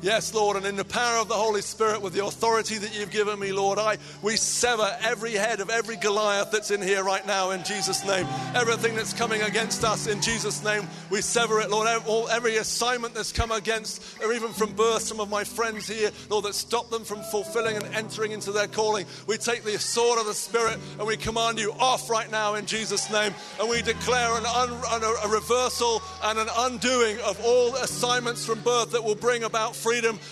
Yes, 0.00 0.32
Lord, 0.32 0.56
and 0.56 0.64
in 0.64 0.76
the 0.76 0.84
power 0.84 1.18
of 1.18 1.26
the 1.26 1.34
Holy 1.34 1.60
Spirit, 1.60 2.02
with 2.02 2.12
the 2.12 2.24
authority 2.24 2.78
that 2.78 2.96
you've 2.96 3.10
given 3.10 3.36
me, 3.36 3.50
Lord, 3.50 3.80
I 3.80 3.98
we 4.22 4.36
sever 4.36 4.96
every 5.02 5.32
head 5.32 5.58
of 5.58 5.70
every 5.70 5.96
Goliath 5.96 6.52
that's 6.52 6.70
in 6.70 6.80
here 6.80 7.02
right 7.02 7.26
now 7.26 7.50
in 7.50 7.64
Jesus' 7.64 8.06
name. 8.06 8.24
Everything 8.54 8.94
that's 8.94 9.12
coming 9.12 9.42
against 9.42 9.82
us 9.82 10.06
in 10.06 10.22
Jesus' 10.22 10.62
name, 10.62 10.86
we 11.10 11.20
sever 11.20 11.60
it, 11.60 11.70
Lord. 11.70 11.88
Every 12.30 12.58
assignment 12.58 13.12
that's 13.12 13.32
come 13.32 13.50
against, 13.50 14.00
or 14.22 14.32
even 14.32 14.52
from 14.52 14.72
birth, 14.74 15.02
some 15.02 15.18
of 15.18 15.30
my 15.30 15.42
friends 15.42 15.88
here, 15.88 16.12
Lord, 16.30 16.44
that 16.44 16.54
stop 16.54 16.90
them 16.90 17.02
from 17.02 17.20
fulfilling 17.22 17.74
and 17.74 17.86
entering 17.86 18.30
into 18.30 18.52
their 18.52 18.68
calling. 18.68 19.04
We 19.26 19.36
take 19.36 19.64
the 19.64 19.80
sword 19.80 20.20
of 20.20 20.26
the 20.26 20.34
Spirit 20.34 20.78
and 20.98 21.08
we 21.08 21.16
command 21.16 21.58
you 21.58 21.72
off 21.80 22.08
right 22.08 22.30
now 22.30 22.54
in 22.54 22.66
Jesus' 22.66 23.10
name, 23.10 23.34
and 23.58 23.68
we 23.68 23.82
declare 23.82 24.38
an 24.38 24.46
un, 24.46 25.02
a 25.24 25.28
reversal 25.28 26.00
and 26.22 26.38
an 26.38 26.48
undoing 26.56 27.18
of 27.26 27.44
all 27.44 27.74
assignments 27.74 28.46
from 28.46 28.60
birth 28.60 28.92
that 28.92 29.02
will 29.02 29.16
bring 29.16 29.42
about 29.42 29.74
freedom 29.74 29.87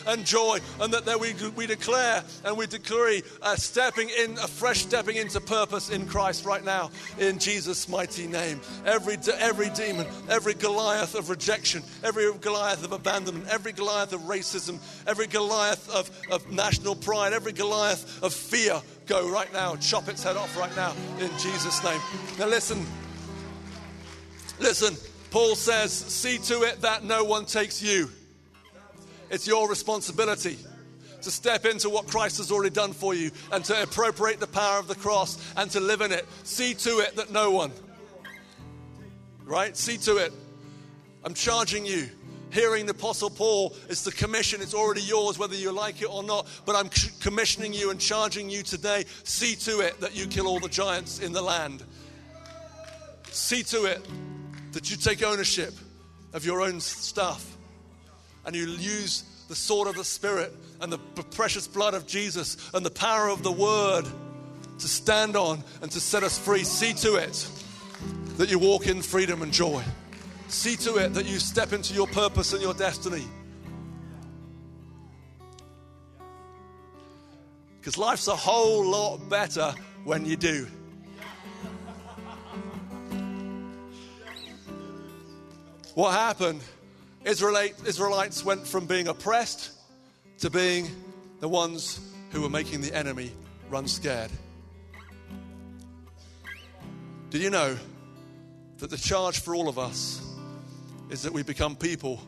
and 0.07 0.25
joy, 0.25 0.59
and 0.81 0.93
that 0.93 1.05
there 1.05 1.19
we, 1.19 1.35
we 1.57 1.67
declare 1.67 2.23
and 2.45 2.57
we 2.57 2.67
decree 2.67 3.23
a 3.43 3.57
stepping 3.57 4.11
in, 4.11 4.33
a 4.33 4.47
fresh 4.49 4.81
stepping 4.81 5.17
into 5.17 5.41
purpose 5.41 5.91
in 5.91 6.07
Christ 6.07 6.45
right 6.45 6.65
now, 6.65 6.91
in 7.19 7.39
Jesus' 7.39 7.89
mighty 7.89 8.27
name. 8.27 8.61
Every, 8.85 9.17
every 9.39 9.71
demon, 9.71 10.07
every 10.29 10.55
Goliath 10.55 11.15
of 11.15 11.31
rejection, 11.31 11.83
every 12.05 12.33
Goliath 12.39 12.85
of 12.85 12.93
abandonment, 12.93 13.49
every 13.49 13.73
Goliath 13.73 14.13
of 14.13 14.21
racism, 14.23 14.79
every 15.07 15.27
Goliath 15.27 15.89
of, 15.91 16.11
of 16.31 16.51
national 16.51 16.95
pride, 16.95 17.33
every 17.33 17.53
Goliath 17.53 18.23
of 18.23 18.35
fear, 18.35 18.81
go 19.07 19.31
right 19.31 19.53
now, 19.53 19.77
chop 19.77 20.09
its 20.09 20.23
head 20.23 20.37
off 20.37 20.57
right 20.57 20.75
now, 20.77 20.93
in 21.19 21.31
Jesus' 21.39 21.83
name. 21.83 22.01
Now 22.39 22.47
listen, 22.47 22.85
listen. 24.59 24.97
Paul 25.31 25.57
says, 25.57 25.93
See 25.93 26.39
to 26.39 26.63
it 26.63 26.83
that 26.83 27.05
no 27.05 27.25
one 27.25 27.47
takes 27.47 27.83
you. 27.83 28.11
It's 29.31 29.47
your 29.47 29.69
responsibility 29.69 30.59
to 31.23 31.31
step 31.31 31.65
into 31.65 31.91
what 31.91 32.07
Christ 32.07 32.39
has 32.39 32.53
already 32.53 32.71
done 32.71 32.93
for 32.93 33.15
you 33.15 33.31
and 33.51 33.65
to 33.65 33.83
appropriate 33.83 34.39
the 34.39 34.47
power 34.47 34.79
of 34.79 34.87
the 34.87 34.95
cross 34.95 35.39
and 35.57 35.71
to 35.73 35.81
live 35.81 36.01
in 36.01 36.13
it. 36.13 36.27
See 36.45 36.75
to 36.75 37.01
it 37.01 37.17
that 37.17 37.33
no 37.33 37.51
one, 37.51 37.73
right? 39.45 39.77
See 39.77 39.97
to 39.99 40.19
it. 40.19 40.33
I'm 41.25 41.35
charging 41.35 41.85
you. 41.85 42.09
Hearing 42.53 42.87
the 42.87 42.93
Apostle 42.93 43.29
Paul 43.29 43.75
is 43.89 44.05
the 44.05 44.13
commission. 44.13 44.63
It's 44.63 44.73
already 44.73 45.03
yours, 45.03 45.37
whether 45.37 45.57
you 45.57 45.73
like 45.73 46.01
it 46.01 46.09
or 46.09 46.23
not. 46.23 46.47
But 46.65 46.77
I'm 46.77 46.89
commissioning 47.21 47.75
you 47.75 47.91
and 47.91 48.01
charging 48.01 48.49
you 48.49 48.63
today. 48.63 49.05
See 49.25 49.57
to 49.57 49.81
it 49.81 50.01
that 50.01 50.15
you 50.15 50.29
kill 50.29 50.47
all 50.47 50.61
the 50.61 50.69
giants 50.69 51.19
in 51.19 51.33
the 51.33 51.43
land. 51.43 51.83
See 53.33 53.65
to 53.65 53.87
it 53.87 54.07
that 54.73 54.91
you 54.91 54.97
take 54.97 55.25
ownership 55.25 55.75
of 56.33 56.47
your 56.47 56.63
own 56.63 56.81
stuff 56.81 57.56
and 58.47 58.55
you 58.55 58.67
use 58.67 59.25
the 59.49 59.55
sword 59.55 59.89
of 59.89 59.97
the 59.97 60.05
Spirit 60.05 60.55
and 60.81 60.93
the 60.93 60.99
precious 60.99 61.67
blood 61.67 61.95
of 61.95 62.07
Jesus 62.07 62.57
and 62.73 62.87
the 62.87 62.91
power 62.91 63.29
of 63.29 63.43
the 63.43 63.53
Word 63.53 64.07
to 64.79 64.89
stand 64.89 65.37
on 65.37 65.63
and 65.83 65.91
to 65.91 66.01
set 66.01 66.23
us 66.23 66.39
free. 66.39 66.65
See 66.65 66.93
to 66.95 67.17
it 67.17 67.49
that 68.39 68.51
you 68.51 68.59
walk 68.59 68.87
in 68.87 69.03
freedom 69.03 69.43
and 69.43 69.53
joy. 69.53 69.83
See 70.49 70.77
to 70.77 70.97
it 70.97 71.15
that 71.15 71.27
you 71.27 71.39
step 71.39 71.73
into 71.73 71.93
your 71.93 72.07
purpose 72.07 72.53
and 72.53 72.63
your 72.63 72.75
destiny. 72.75 73.25
Because 77.81 77.99
life's 77.99 78.29
a 78.29 78.37
whole 78.37 78.85
lot 78.85 79.29
better 79.29 79.75
when 80.05 80.25
you 80.25 80.37
do. 80.37 80.67
What 85.95 86.13
happened 86.13 86.61
Israelites 87.27 88.45
went 88.45 88.69
from 88.69 88.87
being 88.87 89.09
oppressed 89.09 89.73
to 90.39 90.49
being 90.49 90.89
the 91.41 91.49
ones 91.49 91.99
who 92.31 92.41
were 92.41 92.49
making 92.49 92.83
the 92.83 92.95
enemy 92.95 93.33
run 93.69 93.89
scared. 93.89 94.31
Did 97.31 97.43
you 97.43 97.51
know 97.51 97.77
that 98.79 98.91
the 98.91 98.97
charge 98.97 99.41
for 99.41 99.57
all 99.57 99.69
of 99.69 99.77
us 99.77 100.23
is 101.11 101.23
that 101.23 101.33
we 101.33 101.43
become 101.43 101.75
people 101.75 102.21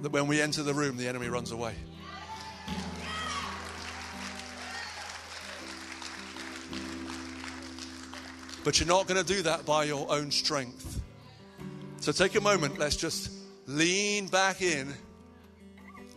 that 0.00 0.10
when 0.10 0.26
we 0.26 0.40
enter 0.40 0.62
the 0.62 0.72
room, 0.72 0.96
the 0.96 1.06
enemy 1.06 1.28
runs 1.28 1.50
away? 1.50 1.74
But 8.64 8.80
you're 8.80 8.88
not 8.88 9.06
going 9.06 9.22
to 9.22 9.34
do 9.34 9.42
that 9.42 9.66
by 9.66 9.84
your 9.84 10.10
own 10.10 10.30
strength. 10.30 11.02
So 12.00 12.10
take 12.12 12.34
a 12.36 12.40
moment, 12.40 12.78
let's 12.78 12.96
just 12.96 13.30
lean 13.66 14.26
back 14.28 14.62
in. 14.62 14.92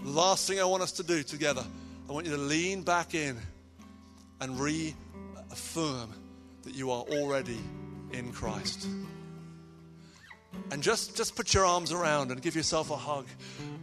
Last 0.03 0.47
thing 0.47 0.60
I 0.60 0.65
want 0.65 0.83
us 0.83 0.91
to 0.93 1.03
do 1.03 1.23
together, 1.23 1.63
I 2.07 2.12
want 2.12 2.25
you 2.25 2.33
to 2.33 2.41
lean 2.41 2.83
back 2.83 3.15
in 3.15 3.38
and 4.39 4.60
reaffirm 4.60 6.13
that 6.63 6.75
you 6.75 6.91
are 6.91 7.03
already 7.03 7.60
in 8.12 8.31
Christ. 8.31 8.88
And 10.71 10.81
just, 10.83 11.15
just 11.15 11.36
put 11.36 11.53
your 11.53 11.65
arms 11.65 11.91
around 11.91 12.31
and 12.31 12.41
give 12.41 12.55
yourself 12.55 12.91
a 12.91 12.95
hug 12.95 13.27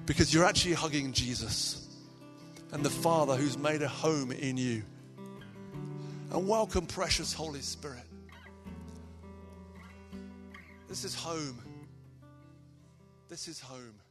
because 0.07 0.33
you're 0.33 0.45
actually 0.45 0.75
hugging 0.75 1.13
Jesus 1.13 1.89
and 2.73 2.85
the 2.85 2.91
Father 2.91 3.37
who's 3.37 3.57
made 3.57 3.83
a 3.83 3.89
home 3.89 4.33
in 4.33 4.57
you. 4.57 4.83
And 6.31 6.49
welcome, 6.49 6.87
precious 6.87 7.33
Holy 7.33 7.61
Spirit. 7.61 8.03
This 10.89 11.05
is 11.05 11.15
home. 11.15 11.64
This 13.29 13.49
is 13.49 13.61
home. 13.61 14.04